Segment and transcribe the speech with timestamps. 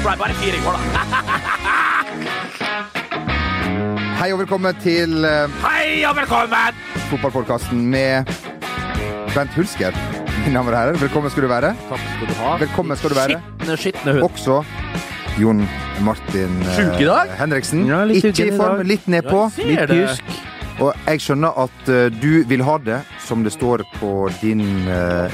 [0.00, 0.82] ble bare fire i går, da.
[4.20, 6.76] Hei og velkommen til uh, Hei og velkommen!
[7.10, 8.28] fotballpodkasten med
[9.34, 9.96] Bent Hulsker.
[10.44, 11.72] Mine damer og herrer, velkommen skal du være.
[11.88, 12.52] Takk skal du ha.
[12.60, 13.40] Velkommen skal du være.
[13.40, 14.22] Skitne, skitne hund.
[14.28, 14.60] Også
[15.40, 15.64] Jon
[16.04, 17.34] Martin eh?
[17.40, 17.84] Henriksen.
[17.88, 19.48] Ja, litt Ikke i form, litt nedpå.
[19.58, 20.38] Ja, litt pjusk.
[20.80, 25.28] Og jeg skjønner at eh, du vil ha det som det står på din uh,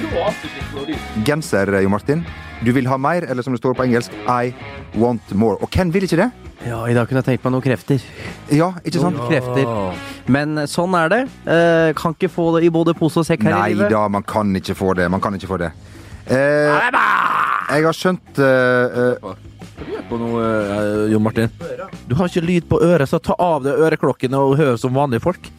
[1.28, 2.24] genser, Jo Martin.
[2.64, 4.52] Du vil ha mer, eller som det står på engelsk, I
[4.96, 5.58] want more.
[5.62, 6.30] Og hvem vil ikke det?
[6.66, 8.00] Ja, i dag kunne jeg tenkt meg noen krefter.
[8.50, 9.18] Ja, ikke sant?
[9.18, 9.98] Noen krefter.
[10.32, 11.20] Men eh, sånn er det.
[11.46, 13.92] Eh, kan ikke få det i både pose og sekk her Nei i livet.
[13.92, 15.06] da, man kan ikke få det.
[15.12, 15.68] Man kan ikke få det.
[16.26, 16.88] Eh,
[17.76, 21.52] jeg har skjønt eh, eh, på noe, eh, Jon Martin.
[22.08, 25.22] Du har ikke lyd på øret, så ta av deg øreklokkene og hør som vanlige
[25.28, 25.52] folk.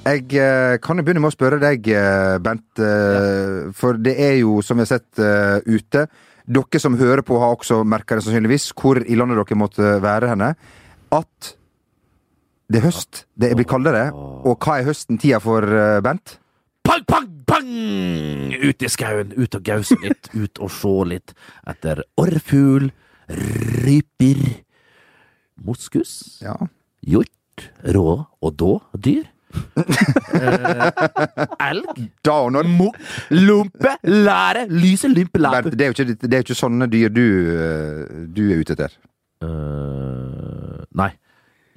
[0.00, 2.66] Jeg eh, kan jo begynne med å spørre deg, eh, Bent.
[2.80, 5.20] eh, For det er jo, som vi har sett
[5.68, 6.06] ute
[6.50, 10.32] Dere som hører på, har også merka det sannsynligvis, hvor i landet dere måtte være
[10.32, 10.48] henne.
[11.14, 11.52] At
[12.66, 13.20] det er høst.
[13.38, 14.08] Det blir kaldere.
[14.10, 15.62] Og hva er høsten tida for,
[16.02, 16.38] Bent?
[16.82, 17.70] Pang, pang, pang!
[18.66, 21.34] Ut i skauen, ut og gause litt, ut og se litt
[21.70, 22.88] etter orrfugl,
[23.86, 24.40] ryper,
[25.62, 26.56] moskus, Ja.
[27.06, 29.28] hjort, rå og då dyr.
[30.36, 30.90] Eh,
[31.70, 32.68] elg, Da og når.
[33.30, 35.70] lompe, lære, lyse, læpe.
[35.70, 38.76] det er jo ikke, det er jo ikke sånne dyr du, eh, du er ute
[38.76, 38.94] etter.
[39.40, 41.12] Uh, nei.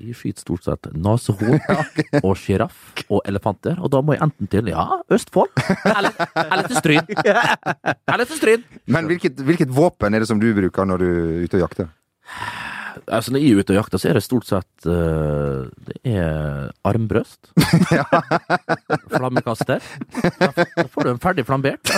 [0.03, 1.61] Jeg skyter stort sett nashorn
[2.25, 3.77] og sjiraff og elefanter.
[3.79, 5.53] Og da må jeg enten til ja, Østfold
[5.85, 7.13] eller, eller til Stryn.
[8.13, 8.65] Eller til Stryn.
[8.91, 11.91] Men hvilket, hvilket våpen er det som du bruker når du er ute og jakter?
[13.07, 16.69] Altså, når jeg er ute og jakter, så er det stort sett uh, Det er
[16.87, 17.51] armbrøst.
[19.13, 19.83] Flammekaster.
[20.39, 21.93] Da får du en ferdig flambert.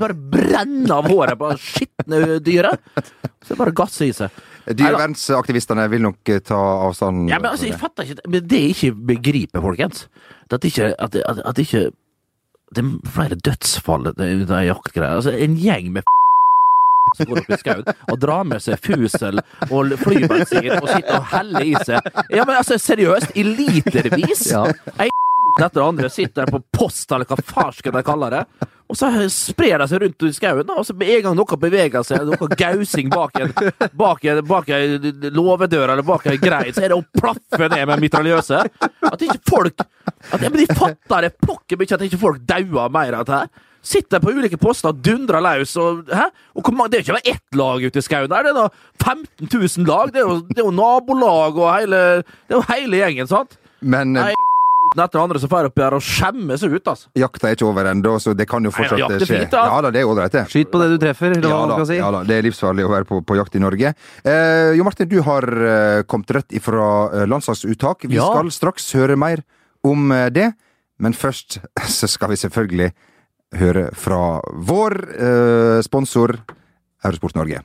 [0.00, 3.02] Bare, brenner av håret på det skitne dyret.
[3.46, 4.42] Så bare gass i seg.
[4.62, 8.74] Dyrevernsaktivistene vil nok eh, ta avstand Ja, men altså, jeg fatter ikke Men det jeg
[8.76, 10.04] ikke begriper, folkens,
[10.46, 11.80] det at ikke At, at, at ikke
[12.70, 15.16] Det er flere dødsfall i jaktgreier.
[15.18, 16.06] Altså, en gjeng med
[17.16, 21.26] som går opp i skauen og drar med seg fusel og flybensin og sitter og
[21.32, 22.12] heller i seg.
[22.30, 24.48] Ja, men altså, seriøst, i litervis!
[24.52, 24.66] Ja.
[25.02, 25.10] Ei
[25.60, 28.68] etter andre sitter på post, eller hva farsken de kaller det.
[28.92, 32.04] Og så sprer de seg rundt i skauen, og så med en gang noe beveger
[32.04, 33.52] seg, noe gausing bak en,
[33.96, 37.86] bak en, bak en låvedør eller bak en greie, så er det å plaffe ned
[37.88, 38.60] med mitraljøse.
[39.08, 39.88] At ikke folk at,
[40.28, 43.38] ja, Men de fatter det pokker mye at ikke folk dauer mer av dette.
[43.40, 43.68] her.
[43.82, 45.72] Sitter på ulike poster og dundrer løs.
[45.82, 46.28] Og, hæ?
[46.54, 48.28] og hvor mange, det er jo ikke bare ett lag ute i skauen.
[48.30, 48.68] der, Det er da
[49.02, 50.12] 15 000 lag.
[50.14, 53.58] Det er jo, det er jo nabolag og hele Det er jo hele gjengen, sant?
[53.82, 54.30] Men eh,
[54.92, 57.08] Nei, etter andre som drar opp her og skjemmer seg ut, altså.
[57.16, 59.28] jakta er ikke over ennå, så det kan jo fortsatt Nei, skje.
[59.40, 59.62] fint, da.
[59.72, 60.42] Ja da, det er ålreit, det.
[60.52, 61.96] Skyt på det du treffer, hva Ja da, skal si.
[61.98, 63.94] ja da, det er livsfarlig å være på, på jakt i Norge.
[64.22, 68.04] Eh, jo Martin, du har eh, kommet rett ifra eh, landslagsuttak.
[68.06, 68.28] Vi Ja.
[68.30, 69.42] skal straks høre mer
[69.82, 70.50] om eh, det,
[71.02, 71.58] men først
[71.98, 72.92] så skal vi selvfølgelig
[73.58, 76.36] høre fra vår eh, sponsor
[77.04, 77.62] Eurosport Norge.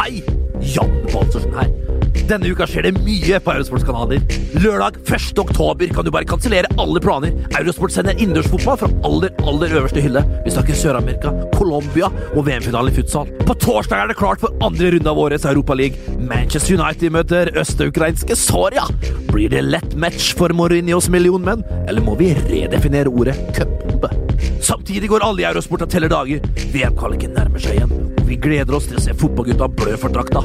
[0.00, 0.22] Hei!
[0.60, 1.97] Jan Baltersen her.
[2.28, 4.20] Denne uka skjer det mye på Eurosports-kanaler.
[4.60, 5.38] Lørdag 1.
[5.40, 7.32] oktober kan du bare kansellere alle planer.
[7.56, 10.20] Eurosport sender innendørsfotball fra aller, aller øverste hylle.
[10.44, 13.32] Vi snakker Sør-Amerika, Colombia og VM-finale i futsal.
[13.48, 15.96] På torsdag er det klart for andre runde av årets Europaliga.
[16.20, 18.84] Manchester United møter østukrainske Soria.
[19.32, 24.27] Blir det lett match for Mourinhos millionmenn, eller må vi redefinere ordet cupbombe?
[24.62, 26.42] Samtidig går alle i Eurosport og teller dager.
[26.72, 27.92] VM-kvaliken nærmer seg igjen.
[28.18, 30.42] og Vi gleder oss til å se fotballgutta blø for drakta.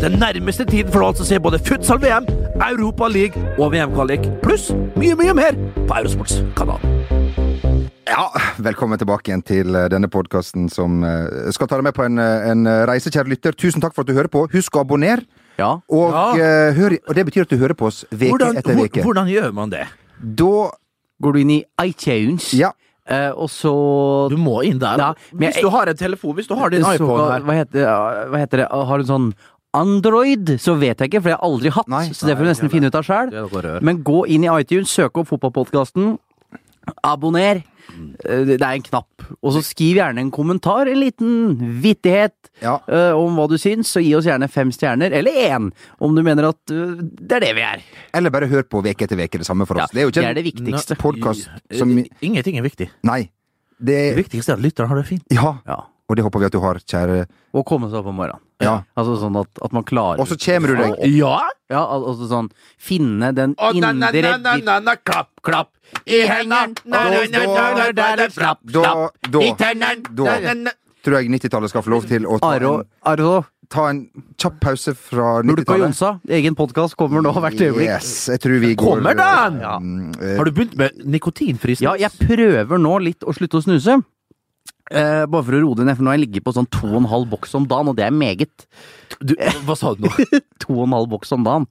[0.00, 2.26] Den nærmeste tiden får du altså se både futsal-VM,
[2.70, 6.80] Europa-league og VM-kvalik, pluss mye, mye mer på Eurosports kanal.
[8.10, 8.24] Ja,
[8.58, 12.18] velkommen tilbake igjen til eh, denne podkasten som eh, skal ta deg med på en,
[12.18, 13.54] eh, en reise, kjære lytter.
[13.54, 14.48] Tusen takk for at du hører på.
[14.50, 15.22] Husk å abonnere.
[15.60, 15.76] Ja.
[15.92, 16.72] Og, Ja.
[16.74, 19.02] hør, og det betyr at du hører på oss veke Hvordan, etter veke.
[19.04, 19.86] hvordan gjør man det?
[20.20, 20.70] Da
[21.20, 22.70] Går du inn i iTunes, Ja.
[23.10, 23.72] Eh, og så
[24.30, 24.96] Du må inn der.
[24.98, 27.40] Ja, men hvis jeg- du har en telefon, hvis du har din så- iPhone her
[27.40, 28.68] Hva heter, hva heter det?
[28.70, 29.32] Har du en sånn
[29.72, 31.88] Android, så vet jeg ikke, for det har jeg aldri hatt.
[31.88, 32.06] Nei.
[32.10, 33.82] så det får du nesten finne ut av sjøl.
[33.82, 36.18] Men gå inn i iTunes, søk opp fotballpodkasten,
[37.02, 37.62] abonner.
[38.24, 39.24] Eh, Det er en knapp.
[39.42, 42.32] Og så skriv gjerne en kommentar, en liten vittighet
[42.62, 42.78] Ja.
[42.88, 46.22] uh, om hva du syns, og gi oss gjerne fem stjerner, eller én, om du
[46.22, 47.82] mener at uh, det er det vi er.
[48.14, 49.38] Eller bare hør på veke etter veke.
[49.40, 49.90] Det samme for Ja, oss.
[49.94, 50.96] det er jo ikke det er det viktigste.
[51.00, 51.48] podkast
[51.78, 52.90] som Ingenting er viktig.
[53.02, 53.30] Nei.
[53.80, 55.24] Det Det viktigste er at lytteren har det fint.
[55.32, 55.58] Ja.
[55.66, 55.80] Ja.
[56.10, 58.40] Og det håper vi at du har, kjære Og komme seg opp om morgenen.
[58.60, 58.74] Ja.
[58.98, 61.38] Altså sånn at, at man klarer Og så kommer du deg Ja!
[61.70, 65.30] Ja, al altså sånn Finne den Og na, na, indre na, na, na, na, klapp,
[65.46, 65.72] klapp
[66.06, 66.76] i hendene.
[66.84, 70.04] Na, na, na, na, na, na, na, Slapp, Da, slapp da, i tennene.
[70.14, 70.26] Da.
[70.26, 70.74] Na, na, na.
[71.02, 73.30] tror jeg 90-tallet skal få lov til å ta Aro, en, Aro
[73.70, 74.00] ta en
[74.40, 75.84] kjapp pause fra Lurk 90-tallet.
[75.86, 77.88] Jonsa, egen podkast kommer nå hvert øyeblikk.
[77.88, 79.60] Yes, jeg tror vi går Kommer den?
[79.62, 81.86] eh, eh, Har du begynt med nikotinfri snus?
[81.86, 84.00] Ja, jeg prøver nå litt å slutte å snuse.
[84.90, 86.88] Eh, bare for å roe det ned, for nå har jeg ligget på sånn to
[86.88, 88.66] og en halv boks om dagen, og det er meget.
[89.22, 90.10] Du, hva sa du nå?
[90.64, 91.68] To og en halv boks om dagen.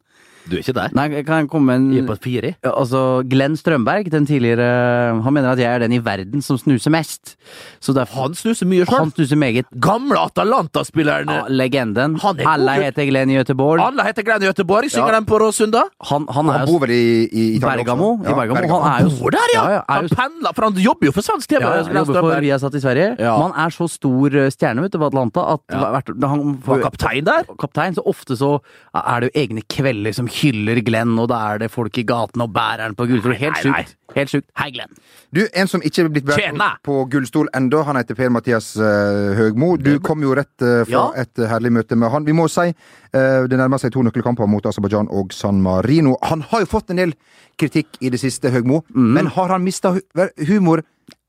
[0.50, 0.90] Du er ikke der?
[0.98, 2.54] Nei, kan jeg komme med Jeg er på et fire?
[2.66, 6.90] Altså, Glenn Strømberg, den tidligere Han mener at jeg er den i verden som snuser
[6.92, 7.36] mest.
[7.80, 8.98] Så derfor Han snuser mye sjøl.
[9.00, 9.66] Han snuser meget.
[9.81, 11.30] Gamle Atalanta-spilleren.
[11.30, 12.18] Ja, legenden.
[12.24, 13.81] Han er Alle heter Glenn i Göteborg.
[13.84, 14.90] Alle heter Glenn i Göteborg.
[14.92, 15.19] Synger Ja.
[15.19, 15.84] de på Råsunda?
[16.10, 18.18] Han, han er Han bor vel i, i Bergamo.
[18.24, 18.80] Ja, I Bergamo.
[18.81, 19.63] Han er jo Bor der, ja!
[19.63, 21.60] Ja, ja, er han jo- pendler, for han jobber jo for svensk TV.
[21.62, 22.42] ja, jobber for Strømberg.
[22.42, 23.16] Viasat i Sverige.
[23.19, 23.34] Ja.
[23.38, 25.92] Men han er så stor eh, stjerne ute på Atlanta at Ja.
[25.92, 27.44] hvert, han Var kaptein der?
[27.60, 28.60] kaptein, så ofte så
[28.95, 32.44] er det jo egne kvelder som hyller Glenn, og da er det folk i gaten
[32.44, 33.36] og bærer han på gullstol.
[33.40, 33.96] Helt sjukt.
[34.16, 34.48] Helt sjukt.
[34.58, 34.94] Hei, Glenn.
[35.36, 36.70] Du, En som ikke er blitt båret Tjena!
[36.86, 39.76] på gullstol ennå, han heter Per-Mathias uh, Høgmo.
[39.78, 41.04] Du kom jo rett uh, fra Ja.
[41.22, 42.26] et eh, herlig møte med han.
[42.26, 46.16] Vi må si uh, det nærmer seg to nøkkelkamper mot Aserbajdsjan og San Marino.
[46.32, 47.14] Han har jo fått en del
[47.60, 49.12] kritikk i det siste, Høgmo, mm.
[49.18, 50.02] men har han mista hu
[50.50, 50.86] humor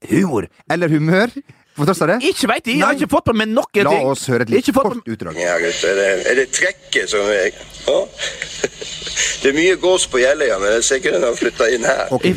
[0.08, 0.46] Humor?
[0.72, 1.28] Eller humør?
[1.78, 2.18] På det?
[2.26, 2.78] Ikke veit jeg!
[2.80, 5.12] Jeg har ikke fått med meg noe La oss høre et litt kort fått kort
[5.14, 5.38] utdrag.
[5.38, 5.92] Ja, gutter.
[5.92, 8.00] Er det, er det trekket som er ja.
[9.40, 12.02] Det er mye gås på Jeløya, men jeg ser ikke den har flytta inn her.
[12.12, 12.34] Okay.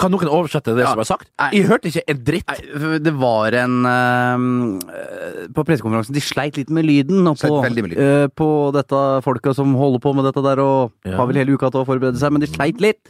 [0.00, 1.28] Kan noen oversette det som er sagt?
[1.40, 1.48] Nei.
[1.56, 2.52] Jeg hørte ikke en dritt.
[2.52, 7.24] Nei, Det var en uh, På pressekonferansen De sleit litt med lyden.
[7.30, 7.94] Og på, med lyden.
[7.96, 11.16] Uh, på dette folka som holder på med dette der og Ja.
[11.18, 13.00] har vel hele uka til å forberede seg, men de sleit litt.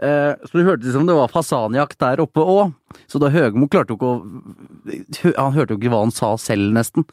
[0.00, 2.72] Eh, så det hørtes ut som det var fasanjakt der oppe òg.
[3.10, 6.72] Så da Høgmo klarte jo ikke å Han hørte jo ikke hva han sa selv,
[6.74, 7.04] nesten.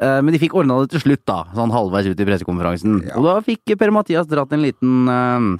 [0.00, 1.42] Eh, men de fikk ordna det til slutt, da.
[1.56, 3.02] Sånn halvveis ut i pressekonferansen.
[3.10, 3.18] Ja.
[3.20, 5.50] Og da fikk Per-Mathias dratt en liten eh,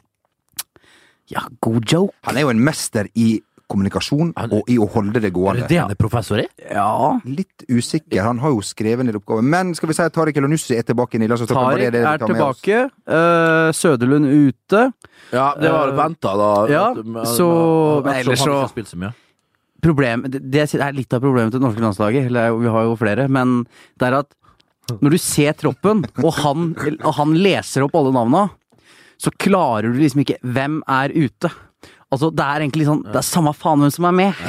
[1.31, 2.17] Ja, god joke.
[2.27, 3.37] Han er jo en mester i
[3.71, 5.65] kommunikasjon og i å holde det gående.
[5.65, 6.47] Er det han er professor i?
[6.71, 7.15] Ja.
[7.25, 8.23] Litt usikker.
[8.27, 9.47] Han har jo skrevet ned oppgaven.
[9.51, 11.57] Men skal vi si at Tariq Elonussi er tilbake i Nidlandsstokken?
[11.57, 12.83] Bare Tariq det vi er tilbake.
[13.07, 14.85] Uh, Søderlund ute.
[15.33, 16.51] Ja, det var Eh, venta, da.
[16.69, 16.85] ja,
[17.25, 19.13] så- men ellers så- så.
[19.81, 22.29] Problem, det, det er litt av problemet til det norske landslaget.
[22.29, 23.29] Det vi har jo flere.
[23.33, 23.65] Men
[23.99, 24.35] det er at
[25.01, 26.75] når du ser troppen, og han,
[27.05, 28.51] og han leser opp alle navna,
[29.21, 31.51] så klarer du liksom ikke Hvem er ute?
[32.11, 34.45] Altså, det er egentlig sånn Det er samme faen hvem som er med.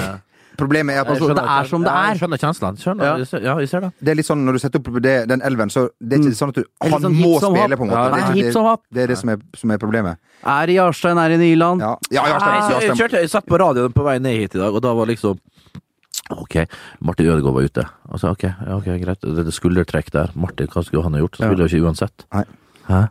[0.58, 2.10] Problemet er at Altså, det er som det Ja, er.
[2.12, 2.82] Jeg skjønner kjenslene.
[2.82, 3.40] Skjønner, Ja.
[3.40, 3.92] ja, jeg ser det.
[4.02, 6.38] det er litt sånn når du setter opp det, den elven, så det er ikke
[6.38, 6.92] sånn at du Mm.
[6.92, 7.98] Han sånn må spille, på en måte.
[7.98, 10.18] Ja, det, er det, det er det som er, som er problemet.
[10.46, 11.82] Er i Jarstein, er i Nyland.
[11.82, 14.60] Ja, ja, Jarstein, Jeg, jeg, kjørte, jeg satt på radioen på vei ned hit i
[14.60, 15.40] dag, og da var liksom
[16.32, 16.56] Ok,
[17.02, 17.84] Martin Ødegaard var ute.
[18.10, 19.20] Og så, ok, ja, ok, greit.
[19.20, 20.30] Det er skuldertrekk der.
[20.36, 21.36] Martin, hva skulle han ha gjort?
[21.36, 22.26] Så spiller jo ikke uansett.
[22.32, 22.44] Nei.
[22.88, 23.02] Hæ?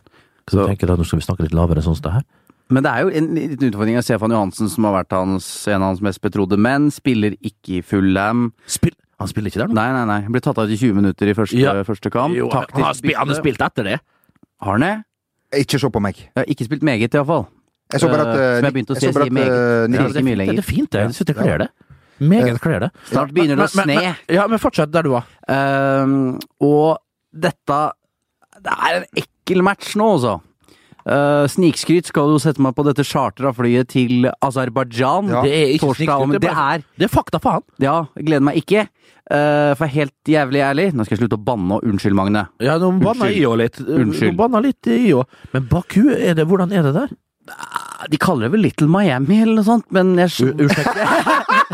[0.49, 2.23] Så jeg tenker da, nå skal vi snakke litt lavere sånn som det her.
[2.71, 5.81] Men det er jo en liten utfordring av Stefan Johansen, som har vært hans, en
[5.81, 6.89] av hans mest betrodde menn.
[6.93, 8.53] Spiller ikke i Fulham.
[8.65, 9.75] Spill, han spiller ikke der nå?
[9.77, 10.19] Nei, nei, nei.
[10.31, 11.73] Ble tatt av i 20 minutter i første, Ja.
[11.83, 12.33] første kamp.
[12.35, 13.99] Jo, han, har spilt, han har spilt etter det.
[14.61, 14.93] Har han det?
[15.65, 16.15] Ikke se på meg.
[16.15, 17.47] Jeg har ikke spilt meget, iallfall.
[17.91, 19.35] Jeg så bare at eh, som jeg begynte å jeg si, så bare sier at,
[19.35, 19.47] meget.
[19.51, 20.99] Ja, det er ikke Det er fint, det.
[21.01, 21.69] Jeg synes det kler det.
[22.21, 22.89] Meget kler det.
[23.09, 23.95] Snart begynner det å men- sne.
[23.97, 25.25] men- Ja, men fortsett der du var.
[25.49, 26.99] Ehm, og
[27.33, 27.91] dette
[28.61, 30.41] Det er en ekkel match nå, altså.
[31.01, 35.31] Uh, snikskryt skal jo sette meg på dette chartera flyet til Aserbajdsjan.
[35.33, 35.41] Ja.
[35.45, 37.65] Det er ikke Torsdag, snikskryt, det er det er fakta, faen.
[37.81, 38.85] Ja, gleder meg ikke.
[39.31, 42.47] Uh, for helt jævlig ærlig Nå skal jeg slutte å banne og unnskyld, Magne.
[42.59, 43.37] Ja, nå banna Unnskyld.
[43.37, 43.81] jeg òg litt.
[43.81, 44.33] Unnskyld.
[44.33, 45.37] Nå banna litt i òg.
[45.55, 47.13] Men Baku, er det, hvordan er det der?
[48.11, 51.01] De kaller det vel Little Miami eller noe sånt, men jeg, Unnskyld.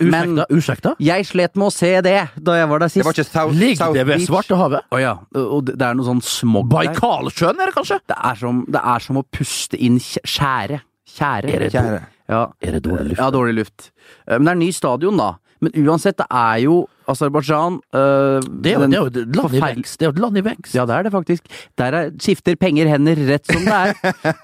[0.00, 0.46] Men- Ursäkta?
[0.50, 0.94] Ursäkta?
[1.00, 3.04] jeg slet med å se det da jeg var der Det sist.
[3.04, 4.28] var ikke South, Ligger South det ved Beach.
[4.28, 4.80] Svartehavet?
[4.92, 5.14] Å ja.
[5.34, 6.76] Og det det er noe sånn smog der.
[6.92, 8.00] Baikalsjøen, er det kanskje?
[8.06, 10.80] Det er, som, det er som å puste inn kj- skjære.
[11.08, 11.54] Kjære.
[11.54, 12.02] Er det Kjære.
[12.28, 12.42] Ja.
[12.60, 13.18] Er det dårlig luft?
[13.18, 13.90] Ja, dårlig luft.
[14.28, 15.30] Eh, Men det er ny stadion, da.
[15.60, 19.54] Men uansett, det er jo Aserbajdsjan øh, Det er den- det er jo et land
[19.54, 19.98] i forferdel- vekst.
[19.98, 20.74] Det er jo et land i vekst.
[20.76, 21.42] Ja, det er det faktisk.
[21.78, 23.94] Der er, skifter penger hender rett som det er.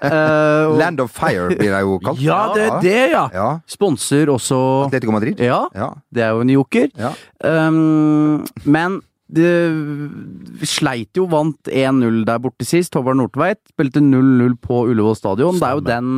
[0.01, 2.19] uh, og Land of Fire blir det jo kalt.
[2.25, 3.25] Ja, det er det, ja!
[3.33, 3.49] Ja.
[3.67, 4.57] Sponser også
[4.87, 5.39] Atletico Madrid.
[5.39, 5.91] Ja, Ja.
[6.11, 6.87] det er jo en joker.
[6.97, 7.13] ja.
[7.45, 9.01] Um, men
[9.35, 9.49] det,
[10.69, 12.93] sleit jo, vant 1-0 der borte sist.
[12.97, 15.57] Håvard Nordtveit spilte 0-0 på Ullevål stadion.
[15.59, 16.11] Det er jo den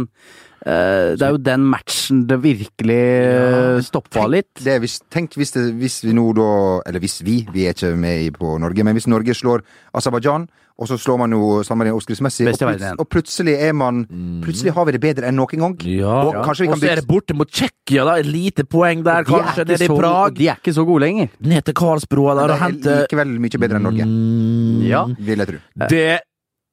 [0.68, 4.52] det er jo den matchen det virkelig ja, stoppa litt.
[4.60, 6.48] Det er hvis, tenk hvis, det, hvis vi nå da
[6.90, 9.64] Eller hvis vi, vi er ikke med på Norge, men hvis Norge slår
[9.98, 10.48] Aserbajdsjan,
[10.78, 13.00] og så slår man jo sammen oppskriftsmessig, og, igjen.
[13.02, 14.04] og plutselig er man
[14.44, 15.76] Plutselig har vi det bedre enn noen gang.
[15.90, 16.20] Ja.
[16.28, 16.44] Og ja.
[16.54, 18.18] så er det borte mot Tsjekkia, da.
[18.22, 20.38] Et lite poeng der, De kanskje, nede i Prag.
[20.38, 21.32] De er ikke så gode lenger.
[21.42, 25.06] Ned til Karlsbroa der og hente likevel mye bedre enn Norge, Mm, Ja.
[25.18, 25.88] vil jeg tro.
[25.90, 26.20] Det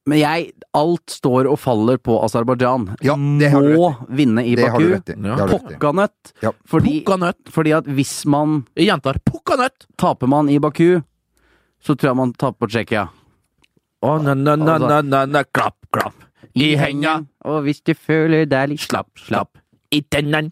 [0.05, 2.89] Men jeg Alt står og faller på Aserbajdsjan.
[3.05, 4.89] Ja, Må vinne i Det Baku.
[5.23, 5.47] Ja.
[5.47, 6.33] Pokkanøtt.
[6.43, 6.51] Ja.
[6.67, 6.97] Fordi,
[7.49, 9.87] fordi at hvis man Jeg gjentar pukkanøtt!
[9.97, 11.01] taper man i Baku,
[11.81, 13.07] så tror jeg man taper på Tsjekkia.
[14.03, 16.13] Oh, na, na, na, Altså- na, na, na, klapp, klapp.
[16.55, 17.25] I henga.
[17.45, 19.57] Og hvis du føler deg litt Slapp, slapp.
[19.91, 20.51] I tennene.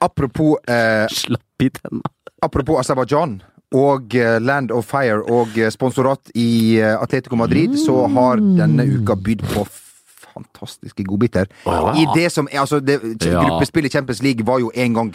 [0.00, 2.02] Apropos eh, Slapp i tenna.
[2.42, 3.42] Apropos Aserbajdsjan
[3.74, 8.86] og eh, Land of Fire og eh, sponsorat i eh, Atletico Madrid, så har denne
[8.86, 9.66] uka bydd på
[10.30, 11.46] fantastiske godbiter.
[11.98, 13.00] I det som er altså det.
[13.22, 15.14] Gruppespillet Champions League var jo en gang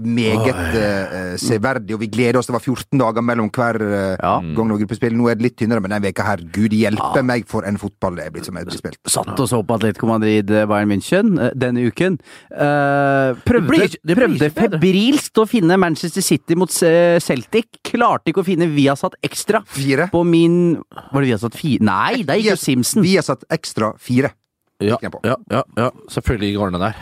[0.00, 2.48] meget uh, severdig, og vi gleder oss.
[2.48, 4.38] Det var 14 dager mellom hver uh, Ja.
[4.40, 5.16] gang det var gruppespill.
[5.18, 8.18] Nå er det litt tynnere, men den veka her, gud hjelpe meg for en fotball
[8.18, 8.98] det er blitt som er blitt spilt.
[9.10, 12.18] Satt og så på Atletico Madrid eh, Bayern München eh, denne uken.
[12.52, 17.80] Uh, prøvde Det blir det prøvde febrilsk å finne Manchester City mot eh, Celtic.
[17.84, 20.08] Klarte ikke å finne Viasat Extra Fire.
[20.12, 20.78] på min
[21.12, 21.84] Var det Viasat 4?
[21.84, 23.04] Nei, det er ikke Simpson.
[23.04, 24.32] Vi har satt ekstra fire.
[24.82, 25.90] Ja, ja, ja, ja.
[26.10, 26.94] selvfølgelig går den der.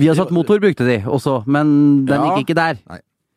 [0.00, 2.36] Vi har satt Motor brukte de også, men den Ja.
[2.36, 2.78] gikk ikke der.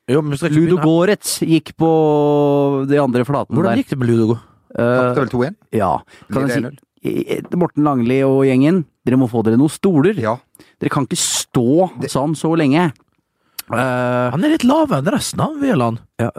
[0.07, 3.81] Jo, men ikke Ludo Goretz gikk på de andre flatene Hvordan der.
[3.83, 4.37] gikk det med Ludo?
[4.77, 5.55] Eh, Tapte vel 2-1?
[5.73, 5.91] ja,
[6.31, 6.51] kan jeg
[7.03, 7.11] si.
[7.35, 10.15] eh, Morten Langli og gjengen, dere må få dere noen stoler.
[10.17, 10.37] Ja.
[10.79, 12.91] Dere kan ikke stå sånn så lenge.
[13.71, 15.99] Uh, Han er litt lavere enn resten av Veland.
[16.19, 16.29] ja,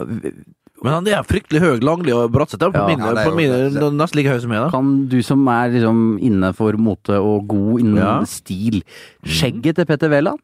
[0.87, 2.63] Men han er fryktelig høy, Langli og Bratseth.
[2.63, 2.87] er På Ja.
[2.87, 4.71] min, Ja, det er på jo- min, nesten like høy som jeg, da.
[4.71, 8.23] kan du som er liksom inne for mote og god innen Ja.
[8.25, 8.83] stil,
[9.25, 10.39] skjegget til Petter Wæland?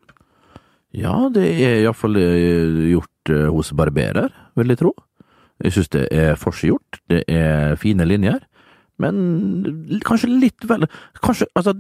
[0.93, 2.19] Ja, det er iallfall
[2.93, 4.93] gjort eh, hos barberer, vil jeg tro.
[5.63, 8.41] Jeg syns det er forseggjort, det er fine linjer.
[9.03, 10.87] Men kanskje litt vel
[11.23, 11.75] Kanskje, altså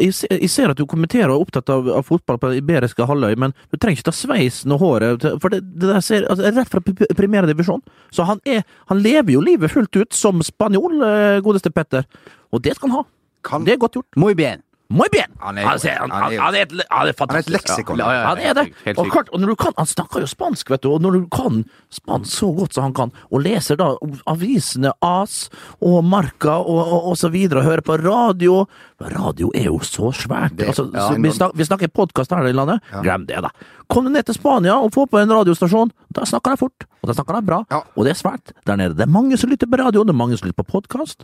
[0.00, 3.04] Jeg ser, jeg ser at du kommenterer og er opptatt av, av fotball på Iberiske
[3.10, 6.48] halvøy, men du trenger ikke ta sveisen og håret, for det, det der ser altså,
[6.56, 6.80] Rett fra
[7.18, 7.82] primærdivisjon.
[8.14, 8.62] Så han er
[8.92, 12.06] Han lever jo livet fullt ut som spanjol, eh, godeste Petter.
[12.54, 13.04] Og det skal han ha.
[13.44, 14.16] Kan- Det er godt gjort.
[14.16, 14.62] Muy bien.
[14.90, 15.30] Muy bien!
[15.38, 17.98] Han er- Han, han, han han, et, han er Han er et leksikon.
[18.02, 18.06] Ja.
[18.26, 18.64] Han er det.
[18.98, 21.26] Og, klart, og når du kan, han snakker jo spansk, vet du, og når du
[21.30, 21.60] kan
[21.94, 23.92] spansk så godt som han kan, og leser da
[24.26, 25.48] avisene AS
[25.80, 28.64] og Marca og, og, og så videre, og hører på radio
[29.00, 30.56] Radio er jo så svært.
[30.58, 32.82] Det- altså, ja, vi, snak, vi snakker podkast her i landet.
[32.92, 33.00] Ja.
[33.06, 33.48] Glem det, da.
[33.88, 35.90] Kom du ned til Spania og få på en radiostasjon.
[36.12, 37.62] Da snakker de fort, og da snakker de bra.
[37.70, 37.80] Ja.
[37.96, 38.94] Og det er svært der nede.
[38.98, 41.22] Det er mange som lytter på radio, det er mange som lytter på podkast.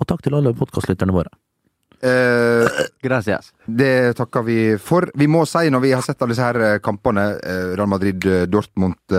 [0.00, 1.28] Og takk til alle podkastlytterne våre.
[2.02, 3.52] Eh, Gracias.
[3.66, 5.10] Det takker vi for.
[5.14, 8.24] Vi må si, når vi har sett alle disse her eh, kampene, eh, Real Madrid,
[8.48, 9.16] Dortmund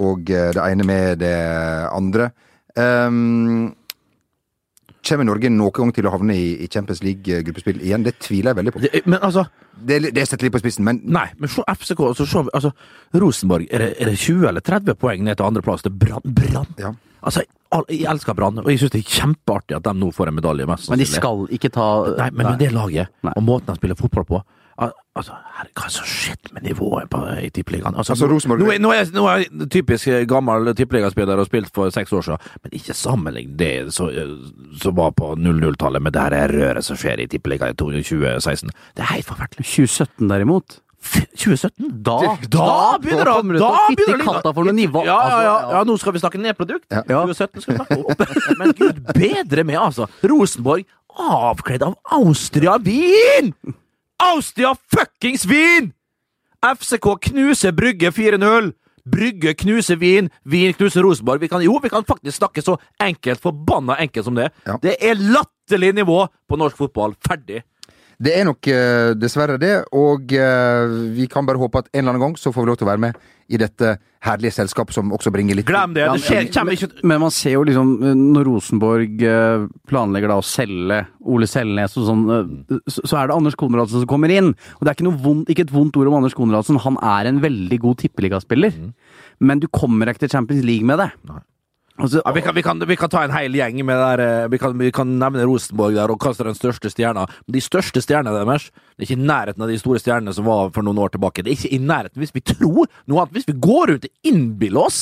[0.00, 1.34] og det ene med det
[1.92, 2.30] andre
[2.78, 3.66] um,
[5.04, 8.04] Kommer Norge noen gang til å havne i, Champions League-gruppespill igjen?
[8.06, 8.82] Det tviler jeg veldig på.
[8.84, 12.26] Det, men altså Det, det setter litt på spissen, men Nei, men se FCK, så
[12.28, 12.70] se, altså,
[13.16, 15.84] Rosenborg, er det, er det 20 eller 30 poeng ned til andreplass?
[15.84, 16.34] Det er Brann.
[16.36, 16.74] Brann.
[16.80, 16.92] Ja.
[17.24, 17.44] Altså,
[17.88, 20.66] jeg elsker Brann, og jeg syns det er kjempeartig at de nå får en medalje.
[20.66, 23.32] mest Men de skal ikke ta Nei, men med det laget, Nei.
[23.36, 24.42] og måten de spiller fotball på
[24.78, 27.94] al- Altså, her, hva som skjedde med nivået på, i Tippeligaen?
[27.98, 31.68] Altså, Altså, Rosenborg- nå, er- nå, er, nå er jeg typisk gammel tippeligaspiller og spilt
[31.74, 34.08] for seks år siden, men ikke sammenlign det som
[34.80, 38.70] som var på 00-tallet med det her røret som skjer i Tippeligaen i 2016.
[38.94, 39.66] Det er helt forferdelig.
[39.66, 40.78] 2017 derimot.
[41.00, 41.90] F- 2017?
[42.04, 42.16] Da,
[42.52, 45.04] Da begynner det Da, Da fytte begynner det katta for noe nivå.
[45.06, 46.86] Ja, ja, ja, Altså, ja, nå skal vi snakke nedprodukt.
[46.92, 47.02] Ja.
[47.08, 48.58] 2017 skal vi snakke opp.
[48.60, 50.08] Men gud bedre med, altså.
[50.22, 50.84] Rosenborg
[51.20, 53.54] avkledd av Austria Wien!
[54.20, 55.92] Austria fuckings Wien!
[56.60, 58.72] FCK knuser Brygge 4-0.
[59.10, 61.40] Brygge knuser Wien, Wien knuser Rosenborg.
[61.40, 64.50] Vi kan, jo, vi kan faktisk snakke så enkelt, forbanna enkelt som det.
[64.68, 64.76] Ja.
[64.82, 67.16] Det er latterlig nivå på norsk fotball.
[67.26, 67.62] Ferdig.
[68.20, 69.72] Det er nok eh, dessverre det.
[69.96, 72.80] Og eh, vi kan bare håpe at en eller annen gang så får vi lov
[72.80, 76.04] til å være med i dette herlige selskapet som også bringer litt Glem det.
[76.04, 79.24] Det skjer, kommer ikke Men man ser jo liksom, eh, når Rosenborg
[79.90, 81.00] planlegger da å selge
[81.32, 82.24] Ole Selnes og sånn,
[82.86, 84.52] så så er det Anders Konradsen som kommer inn.
[84.52, 87.30] Og det er ikke, noe vondt, ikke et vondt ord om Anders Konradsen, han er
[87.30, 88.76] en veldig god tippeligaspiller.
[89.40, 91.08] Men du kommer ikke til Champions League med det.
[91.30, 91.40] Nei.
[92.00, 94.48] Altså, Ja, vi, kan, vi, kan, vi kan ta en hel gjeng med der, eh,
[94.52, 97.26] vi kan, vi kan nevne Rosenborg der og kaste den største stjerna.
[97.46, 100.44] Men De største stjernene deres det er ikke i nærheten av de store stjernene som
[100.48, 101.44] var for noen år tilbake.
[101.44, 103.34] Det er ikke i nærheten hvis vi tror noe annet.
[103.36, 105.00] Hvis vi går rundt og innbiller oss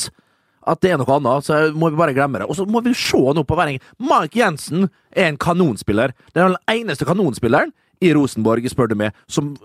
[0.69, 2.47] at det er noe annet, så må vi bare glemme det.
[2.47, 3.91] Og så må vi se nå på hver enkelt.
[3.99, 6.13] Mark Jensen er en kanonspiller.
[6.33, 7.71] Det er den eneste kanonspilleren
[8.03, 9.55] i Rosenborg, spør du meg, som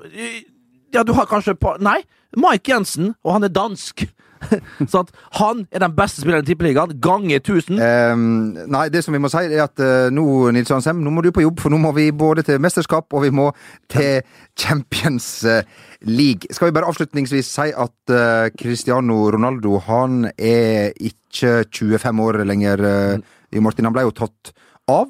[0.94, 2.00] Ja, du har kanskje på Nei,
[2.38, 4.06] Mike Jensen, og han er dansk.
[4.90, 7.80] Så at han er den beste spilleren i Tippeligaen, ganger 1000.
[7.80, 8.24] Um,
[8.72, 10.24] nei, det som vi må si, er at uh, nå,
[10.54, 13.24] Nils Johansem, nå må du på jobb, for nå må vi både til mesterskap, og
[13.26, 13.50] vi må
[13.92, 14.22] til
[14.58, 15.64] Champions eh,
[16.06, 16.46] League.
[16.54, 22.84] Skal vi bare avslutningsvis si at uh, Cristiano Ronaldo, han er ikke 25 år lenger,
[22.84, 23.88] uh, Martin.
[23.88, 24.54] Han ble jo tatt
[24.90, 25.08] av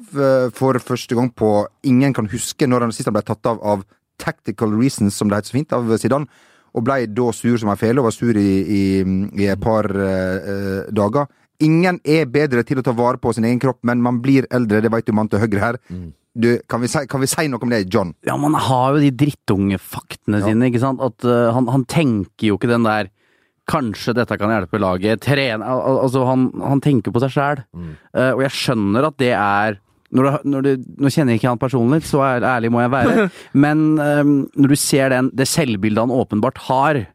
[0.55, 1.49] for første gang på
[1.89, 3.81] Ingen kan huske når han sist ble tatt av av
[4.21, 6.29] tactical reasons, som det heter så fint, av Zidane.
[6.75, 8.83] Og blei da sur som ei fele, og var sur i, i,
[9.39, 11.29] i et par eh, dager.
[11.63, 14.81] Ingen er bedre til å ta vare på sin egen kropp, men man blir eldre,
[14.83, 15.77] det veit du mann til høyre her.
[16.35, 18.11] Du, kan, vi si, kan vi si noe om det, John?
[18.27, 20.49] Ja, man har jo de drittungefaktene Ja.
[20.49, 20.99] sine, ikke sant.
[20.99, 23.07] At uh, han, han tenker jo ikke den der
[23.65, 25.23] Kanskje dette kan hjelpe laget.
[25.25, 27.63] Trene al al- Altså, han, han tenker på seg sjæl.
[28.13, 29.79] og jeg skjønner at det er
[30.13, 32.91] når du, når du, Nå kjenner jeg ikke han personlig, så ær- ærlig må jeg
[32.93, 33.25] være.
[33.65, 37.05] Men um, når du ser den, det selvbildet han åpenbart har,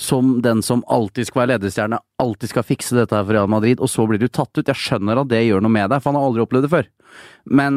[0.00, 3.82] som den som alltid skal være ledestjerne, alltid skal fikse dette her for Real Madrid,
[3.84, 4.64] og så blir du tatt ut.
[4.64, 6.88] Jeg skjønner at det gjør noe med deg, for han har aldri opplevd det før.
[7.60, 7.76] Men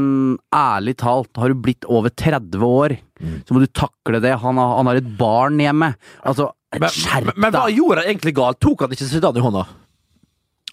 [0.55, 2.95] ærlig talt, har du blitt over 30 år,
[3.43, 4.37] så må du takle det.
[4.39, 5.91] Han har, han har et barn hjemme.
[6.23, 7.27] Altså, Men, deg!
[7.27, 8.61] men, men hva gjorde han egentlig galt?
[8.63, 9.65] Tok han ikke Zidane i hånda?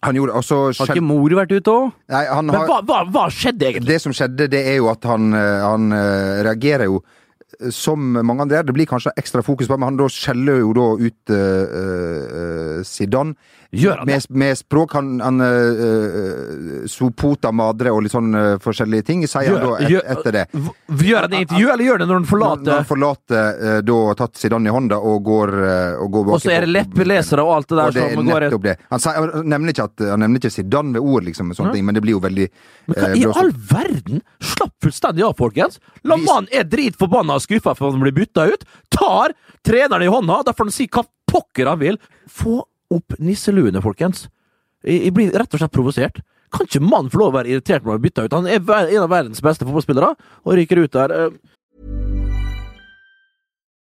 [0.06, 1.88] Han gjorde også Har ikke mor vært ute òg?
[2.08, 3.90] Men har, hva, hva, hva skjedde egentlig?
[3.92, 8.16] Det som skjedde, det er jo at han, eh, han eh, reagerer jo eh, som
[8.16, 8.62] mange andre.
[8.64, 12.78] Det blir kanskje ekstra fokus på men han da skjeller jo da ut uh, uh,
[12.86, 13.36] Zidane.
[13.70, 14.16] Gjør han det?
[14.28, 14.94] Med, med språk.
[14.98, 19.92] Han, han uh, Sopota madre og litt sånn uh, forskjellige ting, sier han da et,
[19.92, 20.44] gjør- etter det.
[21.04, 23.76] Gjør han det i intervju, eller gjør det når han forlater når han forlater uh,
[23.86, 26.72] da tatt Zidane i hånda og går, uh, og går bak Og så er det
[26.74, 28.74] leppelesere og alt det der det som går det.
[28.90, 31.86] Han, sier, han, nevner ikke at, han nevner ikke Zidane ved ord, liksom, sånne ting,
[31.86, 32.48] men det blir jo veldig
[32.90, 34.24] Men hva i all verden?
[34.42, 35.78] Slapp fullstendig av, folkens!
[36.02, 38.66] La mannen er dritforbanna og skuffa for at han blir bytta ut.
[38.90, 39.36] Tar
[39.66, 42.00] treneren i hånda, da får han si hva pokker han vil.
[42.26, 44.26] Få opp nisseluene, folkens.
[44.84, 46.20] Jeg, jeg blir rett og slett provosert.
[46.50, 48.34] Kan ikke mannen få lov å være irritert når han bytta ut?
[48.34, 51.14] Han er en av verdens beste fotballspillere, og ryker ut der.
[51.14, 51.30] Eh,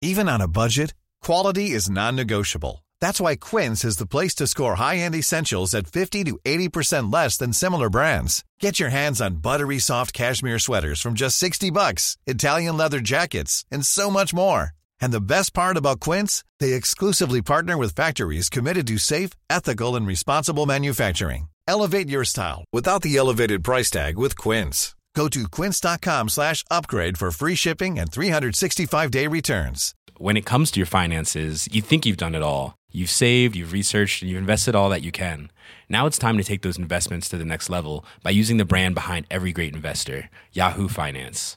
[0.00, 2.84] Even on a budget, quality is non-negotiable.
[3.00, 7.36] That's why Quince is the place to score high-end essentials at 50 to 80% less
[7.36, 8.44] than similar brands.
[8.60, 13.64] Get your hands on buttery soft cashmere sweaters from just 60 bucks, Italian leather jackets,
[13.72, 14.72] and so much more.
[15.00, 19.96] And the best part about Quince, they exclusively partner with factories committed to safe, ethical,
[19.96, 21.48] and responsible manufacturing.
[21.66, 24.94] Elevate your style without the elevated price tag with Quince.
[25.14, 29.94] Go to quince.com slash upgrade for free shipping and 365-day returns.
[30.18, 32.74] when it comes to your finances, you think you've done it all.
[32.90, 35.50] You've saved, you've researched, and you've invested all that you can.
[35.88, 38.94] Now it's time to take those investments to the next level by using the brand
[38.94, 41.56] behind every great investor, Yahoo Finance.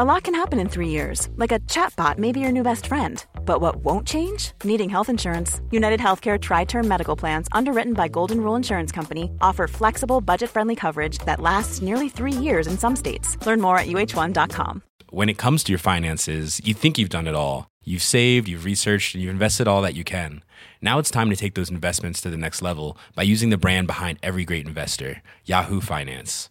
[0.00, 2.86] A lot can happen in three years, like a chatbot may be your new best
[2.86, 3.24] friend.
[3.44, 4.52] But what won't change?
[4.62, 5.60] Needing health insurance.
[5.72, 10.50] United Healthcare Tri Term Medical Plans, underwritten by Golden Rule Insurance Company, offer flexible, budget
[10.50, 13.44] friendly coverage that lasts nearly three years in some states.
[13.44, 14.84] Learn more at uh1.com.
[15.10, 17.68] When it comes to your finances, you think you've done it all.
[17.82, 20.44] You've saved, you've researched, and you've invested all that you can.
[20.80, 23.88] Now it's time to take those investments to the next level by using the brand
[23.88, 26.50] behind every great investor, Yahoo Finance.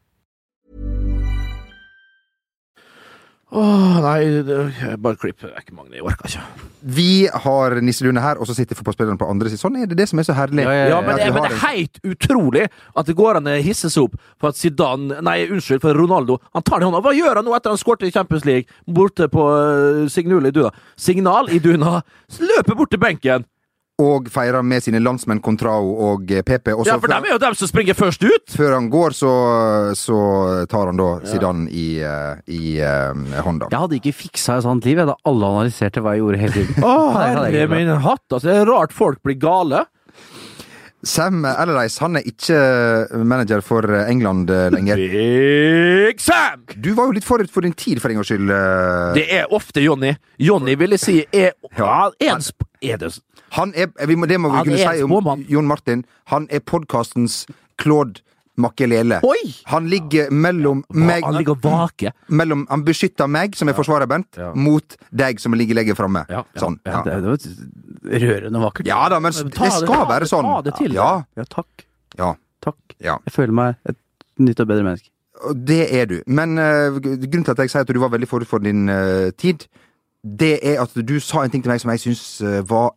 [3.51, 4.57] Åh, nei, det,
[5.03, 5.41] bare klipp.
[5.43, 6.43] Det er ikke mange, jeg orker ikke.
[6.95, 9.59] Vi har nisselune her, og så sitter fotballspillerne på andre siden.
[9.59, 10.63] Sånn er det det som er så herlig.
[10.63, 13.57] Ja, ja, Ja, men, det, men det er helt utrolig at det går an å
[13.59, 17.03] hisse seg opp for at Zidane Nei, unnskyld, for Ronaldo Han tar det i hånda.
[17.03, 20.55] Hva gjør han nå etter han skåret i Champions League borte på uh, Signal i
[20.55, 20.71] Duna?
[20.95, 21.99] Signal i Duna.
[22.39, 23.45] Løper bort til benken.
[24.01, 26.71] Og feirer med sine landsmenn Contrao og PP.
[26.73, 28.55] Og så Ja, for dem er jo dem som springer først ut.
[28.57, 29.31] før han går, så,
[29.99, 30.17] så
[30.71, 33.13] tar han da Zidane i, eh, i uh,
[33.45, 33.69] hånda.
[33.71, 36.57] Jeg hadde ikke fiksa et sånt liv, jeg, da alle analyserte hva jeg gjorde hele
[36.59, 36.83] tiden.
[36.83, 38.45] Å, herre min hatt, altså.
[38.47, 39.85] Det er rart folk blir gale.
[41.03, 42.57] Sam Allardyce han er ikke
[43.25, 44.99] manager for England lenger.
[45.01, 46.61] Big Sam!
[46.77, 48.51] Du var jo litt forut for din tid, for en gangs skyld.
[48.53, 49.07] eh.
[49.17, 50.13] Det er ofte Jonny.
[50.37, 53.11] Jonny vil jeg si er Ja, er, en sp er det
[53.57, 55.45] Han er, vi må, det må vi Han kunne si om spåmann.
[55.51, 56.03] Jon Martin.
[56.31, 57.45] Han er podkastens
[57.81, 58.21] Claude
[58.61, 59.19] Makelele.
[59.25, 59.51] Oi!
[59.71, 62.11] Han ligger mellom meg Han ligger og vaker.
[62.29, 66.25] mellom, Han beskytter meg, som er forsvarer, Bent, mot deg, som ligger lenger framme.
[66.29, 66.77] Ja, ja, sånn.
[66.85, 67.01] Ja, Ja.
[67.03, 68.85] det, det var rørende vakkert.
[68.87, 70.47] ja da, men Ta det skal være sånn.
[70.51, 70.93] Ta det til.
[70.93, 71.85] Ja, Ja, takk.
[72.17, 72.33] ja.
[72.61, 72.77] Takk.
[73.01, 73.17] Ja.
[73.25, 73.97] Jeg føler meg et
[74.37, 75.09] nytt og bedre menneske.
[75.55, 76.19] Det er du.
[76.27, 79.31] Men uh, grunnen til at jeg sier at du var veldig forut for din uh,
[79.33, 79.65] tid,
[80.21, 82.91] det er at du sa en ting til meg som jeg syns uh, var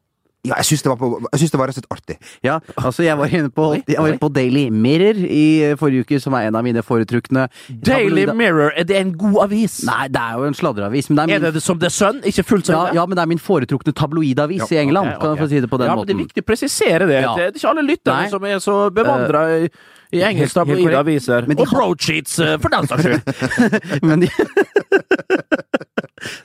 [0.45, 2.17] ja, jeg syns det, var på- jeg synes det var rett og slett artig.
[2.45, 6.05] Ja, altså jeg var inne på, jeg var inne på Daily Mirror i eh, forrige
[6.05, 9.79] uke, som er en av mine foretrukne Daily da, Mirror, er det en god avis?
[9.89, 11.09] Nei, det er jo en sladreavis.
[11.11, 12.21] Men det er Er det som The Sun?
[12.29, 12.77] Ikke fullt sånn?
[12.93, 15.61] ja, ja, men det er min foretrukne tabloidavis i England, Ok, kan jeg få si
[15.65, 17.21] det på den ja, men Det er viktig å presisere det.
[17.25, 17.35] Ja.
[17.37, 18.31] Det er ikke alle lytterne Nei.
[18.31, 19.69] som er så bevandra i,
[20.15, 21.01] i engelsk Helt- helt tabloide korrekt.
[21.01, 21.47] aviser.
[21.49, 23.23] Men de Og broadsheets, eh, for den saks skyld.
[24.09, 24.29] Men de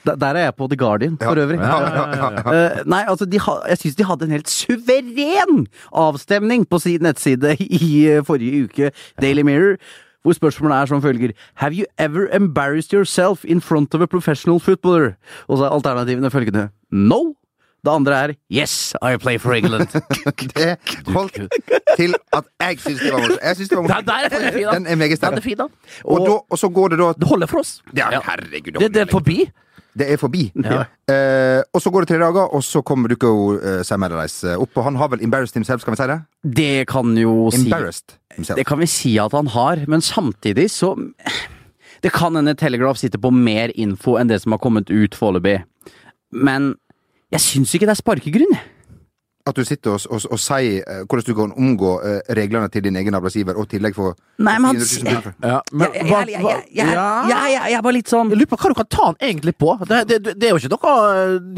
[0.05, 1.59] Der er jeg på The Guardian, for øvrig.
[1.59, 7.01] Eh, nei, altså, de ha, jeg syns de hadde en helt suveren avstemning på sin
[7.01, 9.77] nettside i eh, forrige uke, Daily Mirror.
[10.23, 14.59] Hvor spørsmålet er som følger Have you ever embarrassed yourself in front of a professional
[14.59, 15.13] footballer?
[15.47, 17.33] Og så er alternativene følgende No.
[17.85, 19.87] Det andre er Yes, I play for England.
[20.55, 21.47] Det holdt
[21.95, 23.39] til at jeg syns det var morsomt.
[23.43, 24.07] Jeg synes det var Den morsomt.
[24.07, 24.73] der er fin, da.
[24.75, 25.43] Den er meget sterk.
[25.43, 25.67] Den er da.
[26.03, 27.81] Og, og så går det da Det holder for oss.
[27.95, 28.79] Ja, herregud.
[28.79, 29.49] Det, det er forbi.
[29.99, 30.45] Det er forbi.
[30.55, 34.55] Eh, og så går det tre dager, og så kommer dukker jo uh, Sam Allardyce
[34.55, 34.71] opp.
[34.77, 36.19] Og han har vel embarrassed himself, skal vi si det?
[36.59, 38.59] Det kan jo si Embarrassed himself.
[38.59, 40.95] Det kan vi si at han har, men samtidig så
[41.99, 45.57] Det kan hende Telegraph sitter på mer info enn det som har kommet ut foreløpig.
[46.31, 46.69] Men
[47.33, 48.53] jeg syns ikke det er sparkegrunn.
[48.55, 48.78] jeg
[49.47, 52.83] at du sitter og, og, og sier eh, hvordan du kan omgå uh, reglene til
[52.85, 54.75] din egen arbeidsgiver, og tillegg få Nei, men han
[56.75, 59.73] Jeg er bare litt sånn Jeg lurer på hva du kan ta han egentlig på.
[59.89, 60.93] Det, det, det er jo ikke noe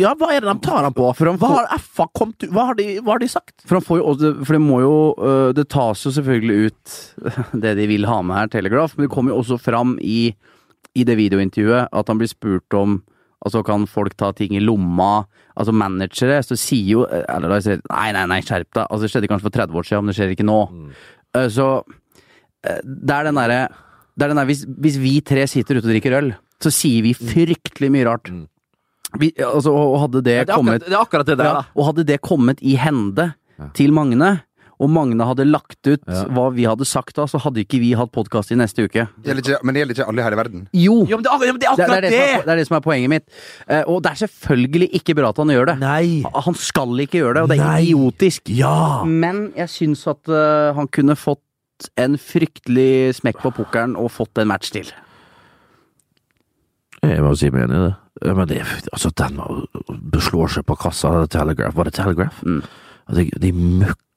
[0.02, 1.10] Ja, hva er det de tar han på?
[1.17, 3.58] For hva har FA kommet Hva de, hva har de sagt?
[3.65, 4.15] For, jo,
[4.46, 6.98] for, det må jo eh, Det tas jo selvfølgelig ut
[7.65, 10.32] det de vil ha med her, Telegraph, men det kommer jo også fram i,
[10.98, 13.00] i det videointervjuet at han blir spurt om
[13.42, 15.26] Altså, kan folk ta ting i lomma?
[15.56, 18.86] Altså, managere, så sier jo eh, Eller da sier nei, nei, nei, skjerp deg.
[18.86, 20.60] Altså, det skjedde kanskje for 30 år siden, men det skjer ikke nå.
[20.72, 20.92] Mm.
[21.56, 23.64] Så eh, det er den derre
[24.22, 27.90] er der, hvis, hvis vi tre sitter ute og drikker øl, så sier vi fryktelig
[27.94, 28.32] mye rart.
[29.20, 31.88] Vi, altså, og hadde det, Det er kommet akkurat det, akkurat det der, ja, og
[31.90, 33.32] hadde det kommet i hende
[33.78, 34.32] til Magne,
[34.82, 36.02] og Magne hadde lagt ut
[36.34, 39.06] hva vi hadde sagt da, så hadde ikke vi hatt podkast i neste uke.
[39.22, 40.63] Det ikke, men det gjelder ikke alle her i verden.
[40.74, 40.96] Jo!
[41.06, 42.62] Jo, men det, er akkurat- men det er akkurat er det, som er, det er
[42.62, 43.28] det som er poenget mitt.
[43.67, 45.78] Eh, og det er selvfølgelig ikke bra at han gjør det.
[45.84, 46.24] Nei.
[46.48, 47.86] Han skal ikke gjøre det, og det er Nei.
[47.86, 48.50] idiotisk.
[48.58, 49.04] Ja.
[49.06, 51.46] Men jeg syns at uh, han kunne fått
[52.02, 54.89] en fryktelig smekk på pukkelen og fått en match til.
[57.02, 57.96] Jeg må si meg enig i det.
[58.38, 58.60] Men det,
[58.94, 59.39] altså, den
[60.13, 61.74] beslår seg på kassa, Telegraph.
[61.78, 62.41] Var det Telegraph?
[62.46, 62.62] Mm.
[63.17, 63.52] De, de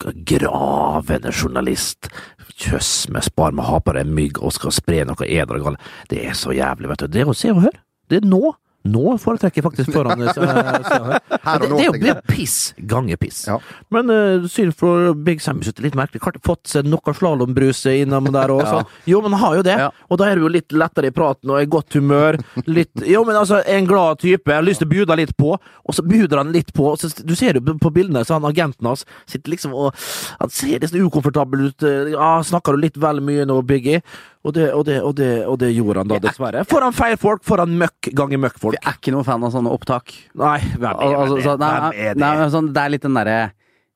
[0.04, 2.08] møkka gravende journalist.
[2.56, 5.76] Kjøss med spar med ha på deg mygg og skal spre noe eder.
[6.08, 7.06] Det er så jævlig, vet du.
[7.08, 7.80] Det er å se og høre.
[8.08, 8.54] Det er nå.
[8.84, 11.68] Nå foretrekker jeg faktisk foran eh, og det,
[12.02, 13.44] det er jo piss ganger piss.
[13.48, 13.56] Ja.
[13.94, 16.20] Men uh, synd for Big Sam synes det er litt merkelig.
[16.24, 18.62] Har fått seg noe slalåmbrus innom der òg.
[18.74, 18.80] Ja.
[19.06, 19.74] Jo, men han har jo det.
[19.78, 19.88] Ja.
[20.10, 22.38] Og da er du jo litt lettere i praten og i godt humør.
[22.66, 24.50] Litt, jo, men altså, en glad type.
[24.50, 26.88] Jeg har lyst til å bjude litt på, og så bjuder han litt på.
[26.98, 29.92] Så, du ser jo på bildene, så han agenten hans sitter liksom og
[30.40, 31.86] Han ser sånn ukomfortabel ut.
[32.14, 34.02] Ja, snakker du litt vel mye nå, Biggie?
[34.44, 36.64] Og det, og, det, og, det, og det gjorde han da, dessverre.
[36.68, 38.76] Foran feil folk, foran møkk ganger møkkfolk.
[38.76, 40.12] Jeg er ikke noen fan av sånne opptak.
[40.36, 41.44] Nei, hvem er Altså, det?
[41.46, 42.20] så, nei, Hvem er det?
[42.20, 43.38] nei, men sånn, det er litt den derre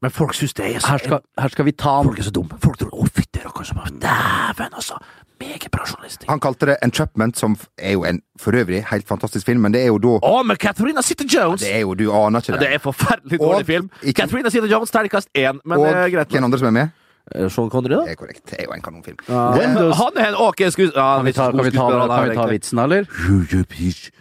[0.00, 2.22] Men folk syns det er så her, skal- her skal vi ta han Folk er
[2.22, 2.56] så dumme.
[2.62, 3.98] Folk tror 'Å, fytti rakkeren.
[4.00, 4.96] Dæven, altså!
[5.40, 6.28] Meget bra journalistikk.
[6.30, 9.82] Han kalte det Entrapment, som er jo en for øvrig helt fantastisk film, men det
[9.82, 11.61] er jo da Å, med Catherine Sitter Jones!
[11.61, 12.61] Det er jo, Du aner ikke Ja, det.
[12.68, 13.90] det er forferdelig Og film.
[14.02, 15.61] ikke- Catherine Sitter Jones, terningkast én.
[15.64, 16.28] Men Og det er greit.
[16.30, 16.90] hvem andre som er med?
[17.35, 18.01] Eh, Sean Connery, da?
[18.05, 18.45] Det er korrekt.
[18.51, 19.17] Det er jo en kanonfilm.
[19.29, 20.97] Han er en ok skuespiller.
[20.97, 21.61] Ja, Kan vi ta, kan
[22.09, 23.05] kan vi ta vitsen, eller?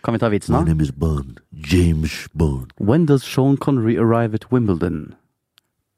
[0.04, 0.64] Kan vi ta vitsen, da?
[0.64, 1.40] name is Bond.
[1.72, 2.72] James Bond.
[2.80, 5.14] When does Sean Connery arrive at Wimbledon?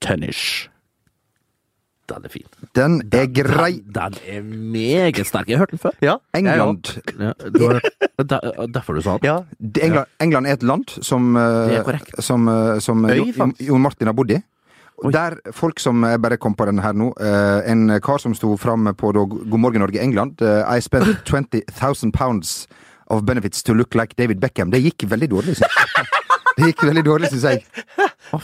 [0.02, 0.69] Tennis.
[2.10, 2.45] Den er fin.
[2.76, 3.82] Den er grei.
[3.93, 5.48] Den er meget sterk.
[5.50, 5.91] Jeg har hørt den før.
[6.02, 7.80] Ja, England Ja, du
[8.19, 9.19] Der- Derfor du sa den?
[9.24, 9.38] Ja.
[9.86, 12.24] England, England er et land som, eh, Det er korrekt.
[12.24, 14.41] som, eh, som Øy, Jo- Jon Martin har bodd i.
[15.03, 18.33] Og Der folk som jeg bare kom på den her nå eh, En kar som
[18.35, 20.41] sto fram på da God morgen Norge England.
[20.41, 22.67] eh, I spent 20,000 pounds
[23.09, 24.69] of benefits to look like David Beckham.
[24.71, 25.55] Det gikk veldig dårlig.
[26.59, 27.62] Det gikk veldig dårlig, syns jeg.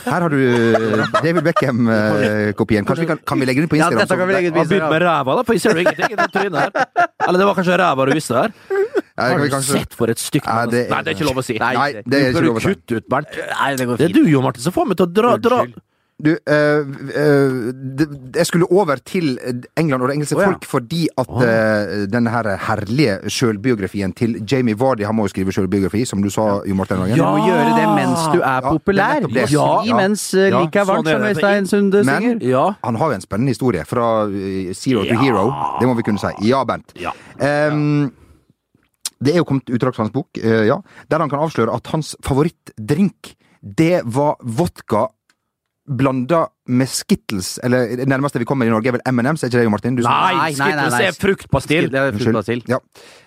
[0.06, 2.86] Her har du eh, David Beckham-kopien.
[2.88, 4.06] Kanskje vi kan, kan vi legge den ut på Ja, Instagram?
[4.06, 6.28] dette kan vi legge ut med ræva, da, for jeg ser jo ingenting i det
[6.32, 7.04] trynet her.
[7.28, 8.54] Eller det var kanskje ræva du visste her.
[9.20, 11.58] Har du kanskje- sett for et det er- Nei, det er ikke lov å si.
[11.60, 12.72] Nei, det er Du ikke bør lov å si.
[12.74, 13.28] kutte ut, Bernt.
[13.36, 15.60] Nei, det går Det er du, Jo Martin, som får meg til å dra, dra.
[16.24, 17.74] Du, øh, øh,
[18.36, 19.38] jeg skulle over til
[19.76, 20.46] England og det engelske Å, ja.
[20.48, 25.52] folk fordi at eh, denne her herlige sjølbiografien til Jamie Vardy Han må jo skrive
[25.52, 27.20] sjølbiografi, som du sa, Jo Martin Hagen.
[27.20, 28.96] Du må gjøre det mens du er Ja, populær.
[28.96, 29.44] det er nettopp det.
[29.52, 29.96] Ja, Ja.
[30.00, 31.26] mens uh, Ja, like er varmt, sånn som.
[31.34, 32.40] Øystein Sunde Men synger.
[32.48, 32.64] Ja.
[32.84, 34.06] han har jo en spennende historie fra
[34.72, 35.44] zero to hero.
[35.80, 36.32] Det må vi kunne si.
[36.48, 36.96] Ja, Bernt.
[36.96, 37.12] Ja.
[37.44, 38.08] Ehm,
[39.20, 41.92] det er jo kommet utdrag fra hans bok, uh, ja, der han kan avsløre at
[41.92, 45.10] hans favorittdrink, det var vodka
[45.88, 47.58] blanda med Skittles.
[47.62, 49.94] Eller det nærmeste vi kommer i Norge, er vel M&M's, er ikke det, Jo Martin?
[49.98, 51.02] Du Nei, Nei, nei, nei, Skittles nei.
[51.06, 51.86] er fruktpastill.
[51.92, 52.62] Det er fruktpastill.
[52.66, 52.80] Ja.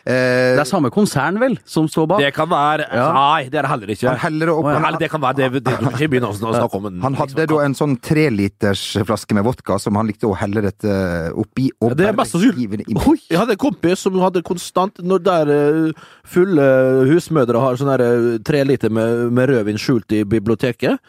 [0.04, 2.20] Eh, Det er samme konsern, vel, som står bak?
[2.20, 3.06] Det kan være Ja.
[3.16, 4.10] Nei, det er det heller ikke.
[4.10, 6.86] han heller opp han- det kan være det, det Du ikke begynne å snakke om
[6.88, 11.32] en Han hadde da en sånn trelitersflaske med vodka som han likte å helle dette
[11.34, 11.70] oppi.
[11.82, 12.86] Og Ja, det er mest sannsynlig.
[13.30, 15.92] Jeg hadde en kompis som hadde konstant Når der eh,
[16.26, 21.00] fulle husmødre har sånn eh, tre liter med, med rødvin skjult i biblioteket,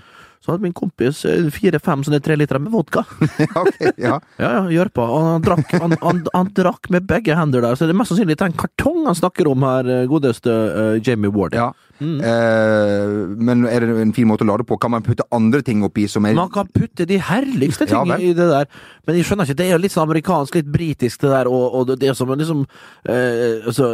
[0.40, 3.04] så hadde min kompis eh, fire-fem sånne tre liter med vodka.
[3.62, 4.16] okay, ja.
[4.40, 4.86] Ja, ja.
[5.04, 8.14] Og han drakk, han, han, han drakk med begge hender der, så det er mest
[8.14, 11.56] sannsynlig den kartong han snakker om her, eh, godeste uh, Jamie Ward.
[11.58, 11.72] ja.
[12.00, 12.16] Mm.
[12.24, 13.10] Eh,
[13.44, 14.78] men er det en fin måte å lade på?
[14.80, 18.16] Kan man putte andre ting oppi som er Man kan putte de herligste ting ja,
[18.16, 18.70] i det der,
[19.04, 21.76] men jeg skjønner ikke, det er jo litt sånn amerikansk, litt britisk det der, og,
[21.76, 22.64] og det, er som en liksom
[23.04, 23.90] eh, altså,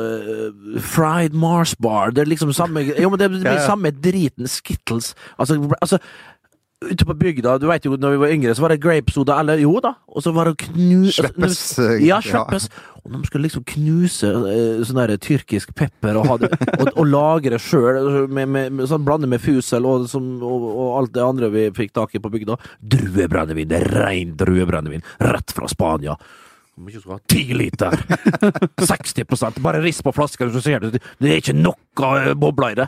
[0.94, 3.66] Fried Mars bar, det er liksom samme Jo, men det blir ja.
[3.66, 5.14] samme driten Skittles.
[5.42, 5.98] Altså, altså
[6.84, 9.62] Ute på bygda, du vet jo, når vi var yngre, så var det grapesoda, eller
[9.62, 11.06] jo da, og så var det knu...
[11.08, 12.42] Sleppes, eh, Ja, ja.
[12.44, 17.56] Og de skulle liksom knuse eh, sånn der tyrkisk pepper og, hadde, det, og, og
[17.64, 21.48] sjøl, med, med, med, sånn blande med fusel og, som, og, og alt det andre
[21.54, 22.58] vi fikk tak i på bygda.
[22.84, 26.18] Druebrennevin, det rein druebrennevin, rett fra Spania.
[26.76, 27.20] Mye skal du ha?
[27.32, 27.94] Ti liter!
[28.90, 31.76] 60% Bare rist på flaska, så ser du det er ikke noe
[32.20, 32.86] eh, bobler i det.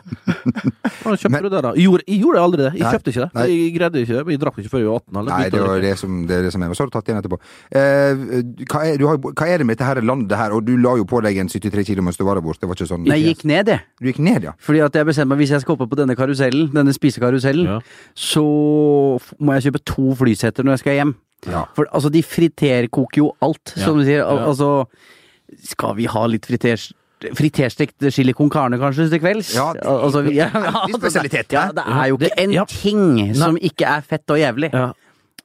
[1.01, 1.71] Hvordan kjøpte Men- du det, da?
[1.73, 2.71] Jeg gjorde, jeg gjorde aldri det.
[2.77, 2.91] Jeg Nei.
[2.93, 3.29] kjøpte ikke det.
[3.39, 3.45] Nei.
[3.49, 4.35] Jeg greide ikke det.
[4.35, 5.17] Jeg drakk ikke før jeg var 18.
[5.21, 6.69] Eller Nei, det var det som, det er det som er.
[6.69, 7.39] Og så har du tatt igjen etterpå.
[7.81, 8.21] Eh,
[8.69, 10.53] hva, er, du har, hva er det med dette her landet her?
[10.59, 12.61] Og du la jo på deg en 73 kilo mens du var der borte.
[12.61, 13.81] Det var ikke sånn Nei, jeg gikk ned, jeg.
[13.97, 14.53] Du gikk ned, ja?
[14.61, 17.79] Fordi at jeg bestemte meg, hvis jeg skal hoppe på denne karusellen, denne spisekarusellen, Ja.
[18.13, 18.45] så
[19.41, 21.15] må jeg kjøpe to flysetter når jeg skal hjem.
[21.47, 21.65] Ja.
[21.75, 24.23] For altså, de friterkoker jo alt, som du sier.
[24.25, 24.39] Al.
[24.49, 24.87] Altså,
[25.63, 26.91] skal vi ha litt friters...
[27.35, 29.49] Friterstekt chili con carne kanskje til kvelds?
[29.53, 31.11] Ja, det- altså, ja, det
[31.51, 31.71] Ja, ja.
[31.75, 34.69] det er jo ikke en ting som ikke er fett og jævlig.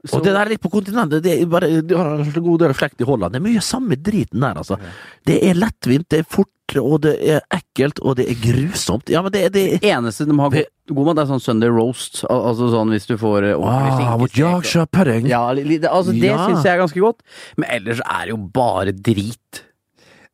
[0.05, 2.75] Så- Og det der litt på kontinentet, det er bare, de har en god del
[2.75, 3.33] slekt i Holland.
[3.33, 4.77] Det er mye samme driten der, altså.
[5.25, 9.09] Det er lettvint, det er fort, og det er ekkelt, og det er grusomt.
[9.09, 12.25] Ja, men det, det Det eneste de har god, god mat, er sånn Sunday roast.
[12.29, 15.27] Al altså sånn hvis du får eh, ordentlig Ah, pudding.
[15.27, 16.47] Ja, altså, det Ja.
[16.49, 17.21] syns jeg er ganske godt.
[17.57, 19.63] Men ellers er det jo bare drit.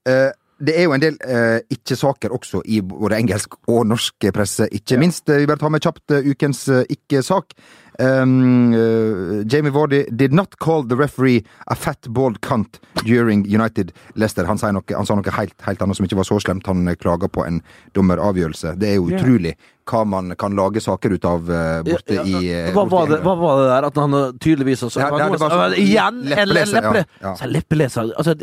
[0.08, 0.30] Uh,
[0.60, 4.66] det er jo en del eh, ikke-saker også i både engelsk og norsk presse.
[4.76, 7.54] Ikke minst, eh, vi bare tar med kjapt ukens ikke-sak.
[8.00, 13.92] Um, uh, Jamie Vardy did not call the referee a fat bald cunt during United
[14.14, 14.44] Leicester.
[14.48, 16.66] Han, sa noe, han sa noe helt, helt annet som ikke var så slemt.
[16.70, 17.60] Han eh, klaga på en
[17.98, 18.72] dommeravgjørelse.
[18.80, 19.52] Det er jo utrolig
[19.90, 23.08] hva man kan lage saker ut av uh, borte Ja, ja, i eh, hva, var
[23.10, 23.86] det, hva var det der?
[23.90, 26.20] At han tydeligvis også, Ja, det- det var så, Igjen!
[26.30, 27.06] leppeleser, Leppeleser!
[27.20, 27.36] Ja, ja.
[27.36, 28.12] Så leppeleser.
[28.16, 28.36] Altså,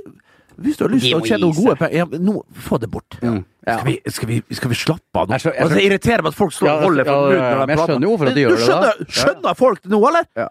[0.63, 2.33] hvis du har lyst til å tjene noen gode penger ja, nå,
[2.67, 3.17] Få det bort.
[3.21, 3.33] Ja.
[3.67, 5.35] Skal, vi, skal, vi, skal vi slappe av nå?
[5.37, 7.27] Jeg skjø- jeg Altså, det irriterer meg at folk står og holder for ja, ja,
[7.27, 7.91] munnen ja, når de prater.
[7.93, 9.11] skjønner jo hvorfor de gjør det, da.
[9.19, 10.27] skjønner, folk det nå, eller?
[10.39, 10.47] Ja.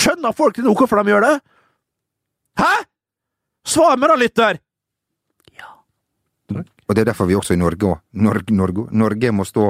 [0.00, 1.34] Skjønner folk det nå hvorfor de gjør det?
[2.60, 2.72] Hæ?
[3.74, 4.60] Svar meg da, lytter!
[6.90, 9.68] Og det er derfor vi også i Norge Norge, Norge, Norge må stå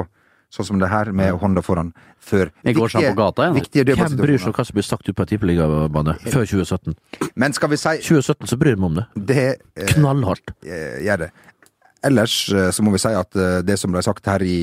[0.51, 4.17] sånn som det her, med hånda foran før Jeg går sånn på gata, jeg, Hvem
[4.19, 6.97] bryr seg om hva som blir sagt ut på en tippeligabane før 2017?
[7.39, 9.05] Men skal vi si 2017 så bryr vi om det.
[9.15, 10.53] det eh, Knallhardt.
[10.65, 11.31] eh, gjør det.
[12.03, 14.57] Ellers eh, så må vi si at eh, det som ble sagt her i,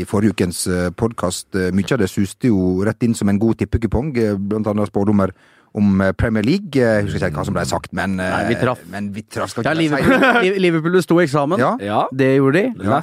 [0.00, 0.64] i forrige ukens
[0.96, 4.14] podkast, mye av det suste jo rett inn som en god tippekupong,
[4.48, 5.34] blant annet spådommer
[5.74, 6.76] om eh, Premier League.
[6.78, 8.82] Eh, Jeg husker ikke hva som ble sagt, men eh, Nei, vi traff.
[8.92, 11.58] Men vi traff skal Ja, Liverpool, Liv- Liverpool besto eksamen.
[11.58, 11.72] Ja.
[11.82, 12.02] Ja.
[12.14, 12.88] Det gjorde de.
[12.88, 13.00] Ja.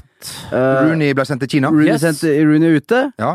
[0.51, 1.71] Eh, Rooney ble sendt til Kina.
[1.73, 2.01] Rooney Yes.
[2.05, 3.01] sendte Rooney ute.
[3.19, 3.33] Ja,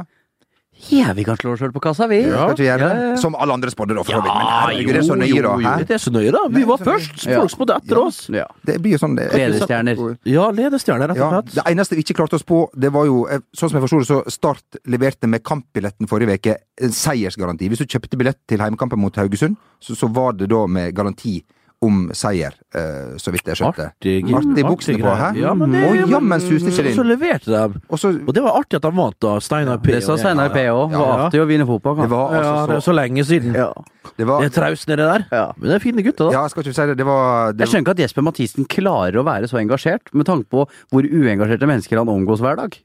[0.93, 2.19] Ja, vi kan slå oss sjøl på kassa, vi.
[2.29, 2.89] skal vi gjøre det?
[3.01, 3.17] ja, ja.
[3.19, 4.35] Som alle andre spådde, da, for så Ja, vidt.
[4.37, 5.55] Men herregud, det er så nøye, da.
[5.65, 5.73] Hæ?
[5.89, 6.43] Det er så nøye, da.
[6.53, 7.25] Vi var først.
[7.27, 7.39] Ja.
[7.41, 8.19] Folk spådde etter oss.
[8.31, 8.45] Ja.
[8.69, 9.39] Det blir jo sånn det er.
[9.41, 10.03] Ledestjerner.
[10.29, 11.55] Ja, ledestjerner, rett Ja, og slett.
[11.57, 14.03] det eneste vi ikke klarte oss på, det var jo eh, Sånn som jeg forsto
[14.05, 17.69] det, så Start leverte med kampbilletten forrige uke en seiersgaranti.
[17.73, 21.41] Hvis du kjøpte billett til heimekampen mot Haugesund, så, så var det da med garanti
[21.85, 23.91] om seier, eh, så vidt jeg skjønte.
[23.93, 25.29] Artig, Artig buksene på, hæ?
[25.37, 27.81] Ja, men det, Å, jammen suste ikke det Så leverte de.
[27.93, 29.35] Og så Og det var artig at de vant, da.
[29.45, 29.93] Steinar P.
[29.93, 30.95] Det sa Steinar P òg.
[30.95, 32.01] Det var artig å vinne fotball.
[32.01, 33.55] Det var Ja, så, det er så så lenge siden.
[33.55, 33.69] Ja.
[34.17, 35.27] Det var Det er traust nedi der.
[35.31, 35.47] Ja.
[35.59, 36.33] Men det er fine gutter, da.
[36.33, 36.97] Ja, jeg skal ikke si det.
[36.97, 40.27] Det var det, Jeg skjønner ikke at Jesper Mathisen klarer å være så engasjert, med
[40.27, 42.79] tanke på hvor uengasjerte mennesker han omgås hver dag.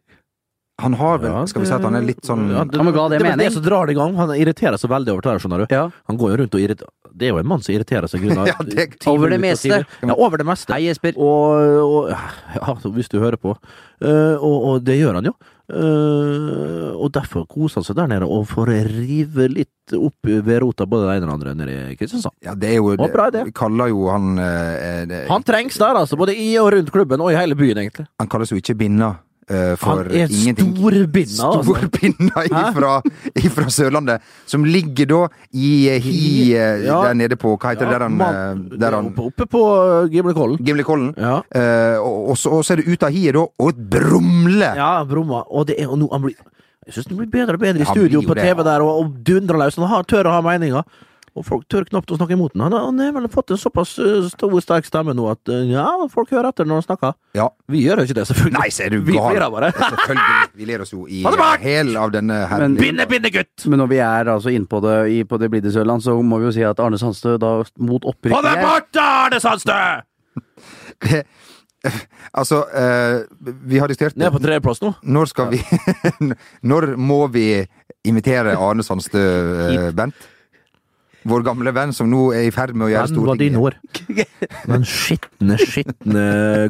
[0.81, 2.85] Han har vel Ja, Skal vi si at han er litt sånn Ja, det, Ja,
[2.87, 3.43] men ga det mening?
[3.45, 4.15] det som drar det i gang.
[4.19, 5.75] Han irriterer seg veldig over det her, skjønner du.
[5.75, 5.83] Ja.
[6.09, 8.47] Han går jo rundt og irriterer Det er jo en mann som irriterer seg grunnet
[8.51, 9.81] Ja, det- Over det meste.
[10.01, 10.73] Ja, over det meste.
[10.73, 11.17] Hei, Jesper.
[11.17, 13.55] Og, og Ja, hvis du hører på.
[14.01, 15.35] Uh, og, og det gjør han jo.
[15.71, 20.87] Uh, og derfor koser han seg der nede og får rive litt opp ved rota
[20.89, 22.35] både det ene og det andre nede i Kristiansand.
[22.43, 23.45] Ja, det er jo Å, bra det.
[23.47, 26.19] Vi kaller jo han uh, det, Han trengs der, altså.
[26.19, 28.07] Både i og rundt klubben, og i hele byen, egentlig.
[28.21, 29.13] Han kalles jo ikke Binna
[29.51, 30.71] eh, for Han er ingenting.
[30.77, 31.75] storbinna, altså.
[31.75, 32.91] Storbinna ifra,
[33.43, 35.21] ifra Sørlandet, som ligger da
[35.53, 36.21] i eh, hi
[36.55, 37.01] eh, Ja.
[37.07, 39.61] der nede på Hva heter det der han, eh, der han oppe, oppe på
[40.13, 40.57] Gimlekollen.
[40.65, 41.13] Gimlekollen.
[41.17, 41.35] Ja.
[41.51, 44.71] Eh, og, og, så, og så er det ut av hiet, da, og et brumle!
[44.77, 45.43] Ja, brumma.
[45.51, 46.35] Og det er og noe han blir
[46.87, 48.63] Jeg syns det blir bedre og bedre i studio på TV ja.
[48.71, 49.75] der, og, og dundrer løs.
[49.77, 50.81] Han har, tør å ha meninger.
[51.31, 52.63] Og folk tør knapt å snakke imot den.
[52.65, 56.33] Han, har- vel fått en såpass uh, stor, sterk stemme nå at uh, ja, folk
[56.35, 57.13] hører etter når han snakker.
[57.37, 57.45] Ja.
[57.71, 58.57] Vi gjør jo ikke det, selvfølgelig.
[58.59, 59.69] Nei, så er du Vi ler flirer bare.
[59.79, 60.49] Selvfølgelig.
[60.59, 61.21] Vi ler oss jo i
[61.63, 63.67] hæl av denne Men- herlige Binne, binne, gutt!
[63.71, 66.49] Men når vi er altså innpå det, i, på det blide Sørland, så må vi
[66.49, 69.79] jo si at Arne Sandstø da mot Få opprykk deg her bort, Arne Sandstø!
[72.37, 73.23] Altså, uh,
[73.65, 74.91] vi har diskutert Ned på tredjeplass nå.
[75.01, 75.61] Når skal vi
[76.69, 77.45] Når må vi
[78.05, 80.13] invitere Arne Sandstø, uh, Bent?
[81.29, 84.29] Vår gamle venn som nå er i ferd med å gjøre dine Stortinget.
[84.65, 86.23] Den skitne, skitne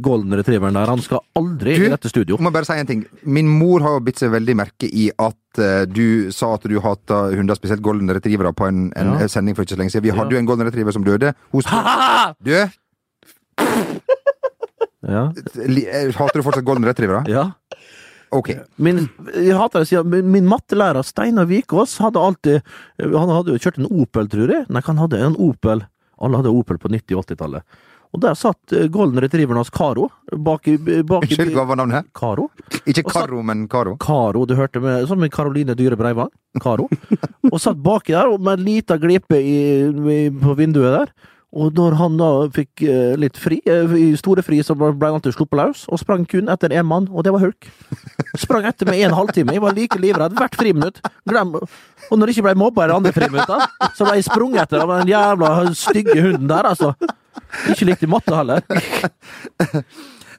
[0.04, 0.92] golden retrieveren der.
[0.92, 2.36] Han skal aldri Du, i dette studio.
[2.36, 3.06] Jeg må bare si en ting.
[3.24, 6.76] Min mor har jo bitt seg veldig merke i at uh, du sa at du
[6.84, 9.28] hata hunder, spesielt golden retrievere, på en, en Ja.
[9.32, 10.10] sending for ikke så lenge siden.
[10.10, 11.32] Vi hadde jo en golden retriever som døde.
[11.56, 12.56] Hun spurte du,
[15.02, 15.24] Ja.
[15.34, 17.24] eh, hater du fortsatt golden retrievere?
[17.32, 17.48] ja.
[18.32, 18.54] Ok.
[18.80, 22.62] Min, jeg hater å si min, min mattelærer Steinar Vikås hadde alltid
[23.02, 24.68] Han hadde jo kjørt en Opel, tror jeg.
[24.72, 25.84] Nei, han hadde en Opel.
[26.22, 27.82] Alle hadde Opel på 90- og 80-tallet.
[28.12, 32.10] Og der satt eh, golden retrieveren hans Karo bak i, Unnskyld, hva var navnet?
[32.16, 32.50] Karo?
[32.84, 33.96] Ikke Karo, men Karo.
[34.04, 36.32] Karo, du hørte med, sånn med Karoline Dyhre Breivang.
[36.62, 36.90] Karo.
[37.54, 41.14] Og satt baki der og med en liten glipe i, i, på vinduet der.
[41.52, 45.36] Og når han da fikk eh, litt fri, eh, store fri, så ble han alltid
[45.36, 47.68] sluppet løs, og sprang kun etter én mann, og det var Hulk.
[48.40, 49.58] Sprang etter med en halvtime.
[49.58, 51.02] Jeg var like livredd hvert friminutt.
[51.28, 54.64] Glem Og når det ikke ble mobba i de andre friminuttene, så ble jeg sprunget
[54.64, 56.94] etter av den jævla stygge hunden der, altså.
[57.72, 58.64] Ikke likt i matte heller.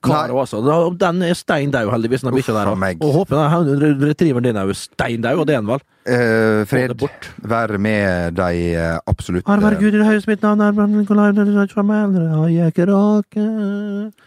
[0.03, 0.61] Karo, altså.
[0.99, 2.71] Den er stein daud, heldigvis, den bikkja der.
[2.75, 3.37] Og håper
[3.69, 5.85] den retrieveren din er jo stein daud, og det er den vel.
[6.03, 6.91] Uh, fred
[7.47, 9.47] vær med deg, eh, absolutt.
[9.47, 9.79] Har eh.
[9.79, 12.73] Gud i det høyeste mitt navn er har jeg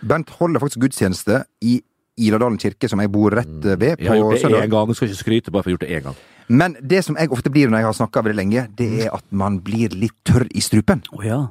[0.08, 1.82] Bent holder faktisk gudstjeneste i
[2.16, 3.76] Iladalen kirke, som jeg bor rett ved.
[3.80, 4.00] ved.
[4.00, 4.64] Jeg har gjort det søndag.
[4.64, 6.16] én gang, skal ikke skryte bare for å ha gjort det én gang.
[6.48, 9.24] Men det som jeg ofte blir når jeg har snakka veldig lenge, det er at
[9.32, 11.04] man blir litt tørr i strupen.
[11.12, 11.48] Å ja.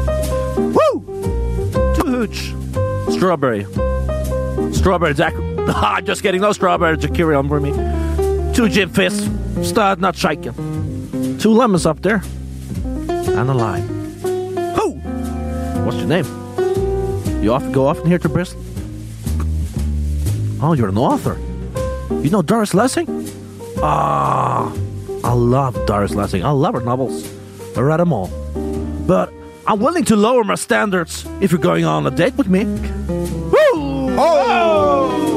[0.00, 0.06] Woo!
[2.20, 3.14] Too hooch.
[3.14, 3.64] Strawberry.
[4.74, 5.34] Strawberry Jack.
[5.72, 6.40] Ah, just kidding.
[6.40, 7.70] No strawberry Jackery on for me.
[8.54, 9.30] Two gin fizz.
[9.62, 11.38] Start not shaken.
[11.38, 12.22] Two lemons up there.
[13.08, 13.86] And a lime.
[14.74, 14.94] Who?
[15.84, 16.24] What's your name?
[17.42, 18.60] You often go often here to Bristol?
[20.60, 21.38] Oh, you're an author.
[22.22, 23.06] You know Doris Lessing?
[23.80, 24.72] Ah,
[25.22, 26.44] I love Doris Lessing.
[26.44, 27.32] I love her novels.
[27.76, 28.28] I read them all.
[29.06, 29.32] But
[29.66, 32.64] I'm willing to lower my standards if you're going on a date with me.
[32.64, 34.16] Woo!
[34.18, 35.30] Oh!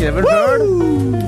[0.00, 0.62] sjøl.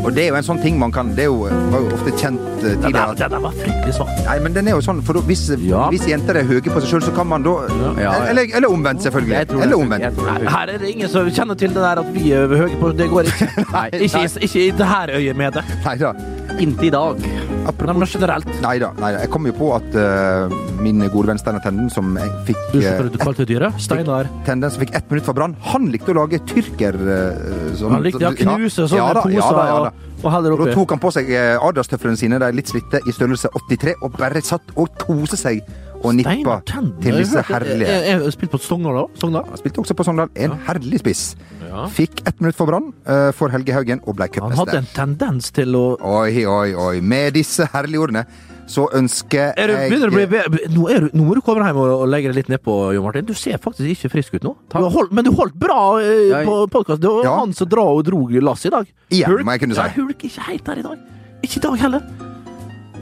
[0.02, 2.12] Og det er jo en sånn ting man kan Det er jo, var jo ofte
[2.18, 4.10] kjent uh, tidligere den der var fryktelig svak.
[4.26, 5.84] Nei, men den er jo sånn, for da- hvis, Ja.
[5.92, 8.12] hvis jenter er høye på seg sjøl, så kan man da Ja, ja.
[8.32, 9.36] Eller, eller omvendt, selvfølgelig.
[9.36, 10.02] Jeg tror Eller omvendt.
[10.08, 10.50] Jeg tror funker.
[10.56, 13.10] Her er det ingen som kjenner til det der at vi er høye på Det
[13.10, 13.48] går ikke.
[13.76, 15.64] Nei, Ikke, ikke i det her øyet med det.
[15.84, 16.12] Nei da.
[16.58, 17.51] Inntil i dag.
[17.62, 18.48] Nei, men generelt.
[18.62, 18.90] Nei da.
[19.14, 22.14] Jeg kom jo på at uh, min gode venn Steinar Tenden, som
[22.46, 23.78] fikk Du eh, som kalte dyret?
[23.82, 24.30] Steinar.
[24.46, 26.98] Tenden som fikk ett minutt fra brann, han likte å lage tyrker...
[26.98, 30.10] Uh, sånn- Han likte å knuse sånne ja, poser ja, da, ja, da.
[30.22, 30.68] og, heller oppi.
[30.72, 34.18] Da tok han på seg eh, Adidas-tøflene sine, de litt slitte, i størrelse 83, og
[34.18, 35.62] bare satt og koste seg
[36.02, 39.04] og nippa til disse herlige Jeg, jeg, spilte på Sogndal da.
[39.20, 39.58] Sogndal.
[39.60, 40.32] Spilte også på Sogndal.
[40.36, 41.24] En herlig spiss.
[41.66, 41.86] Ja.
[41.92, 45.52] Fikk ett minutt for Brann uh, for Helge Haugen og ble Han hadde en tendens
[45.54, 46.96] til å Oi, oi, oi.
[47.00, 48.26] Med disse herlige ordene
[48.72, 51.90] så ønsker er du, jeg bli, nå, er du, nå må du komme hjem og,
[52.04, 53.26] og legge deg litt nedpå, Jo Martin.
[53.28, 54.54] Du ser faktisk ikke frisk ut nå.
[54.72, 57.02] Du holdt, men du holdt bra eh, på podkast.
[57.02, 57.38] Det var Ja.
[57.42, 58.92] han som dra og drog lasset i dag.
[59.12, 59.82] Igjen, må jeg kunne si.
[59.82, 61.08] Ja, Hulk ikke helt der i dag.
[61.42, 62.31] Ikke i dag heller.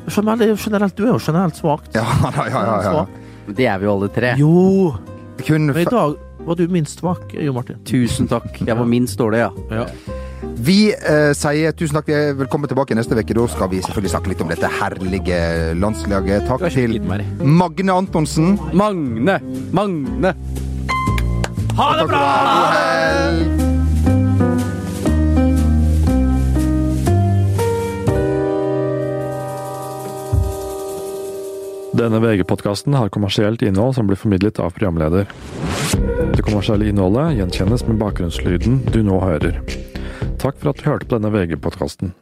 [0.09, 1.95] Generelt, generelt, du er jo generelt svakt.
[1.99, 2.65] Ja, ja, ja.
[2.65, 3.07] ja, ja.
[3.51, 4.35] Det er vi jo alle tre.
[4.39, 4.95] Jo,
[5.47, 7.81] Kun men i dag var du minst svak, Jo Martin.
[7.89, 8.61] Tusen takk.
[8.61, 9.51] Jeg var minst dårlig, ja.
[9.71, 9.87] Ja.
[10.61, 12.09] Vi eh, sier tusen takk.
[12.41, 13.37] Velkommen tilbake neste uke.
[13.37, 15.41] Da skal vi selvfølgelig snakke litt om dette herlige
[15.81, 16.49] landslaget.
[16.49, 16.99] Takk til.
[17.45, 18.55] Magne Antonsen.
[18.73, 19.41] Magne!
[19.77, 20.35] Magne!
[21.81, 22.23] Ha det bra!
[22.29, 23.60] God helg!
[32.01, 35.27] Denne VG-podkasten har kommersielt innhold som blir formidlet av programleder.
[36.33, 39.59] Det kommersielle innholdet gjenkjennes med bakgrunnslyden du nå hører.
[40.41, 42.15] Takk for at du hørte på denne VG-podkasten.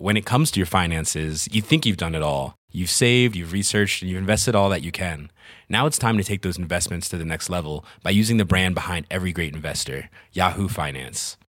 [0.00, 2.54] When it comes to your finances, you think you've done it all.
[2.72, 5.30] You've saved, you've researched, and you've invested all that you can.
[5.68, 8.74] Now it's time to take those investments to the next level by using the brand
[8.74, 11.36] behind every great investor, Yahoo Finance.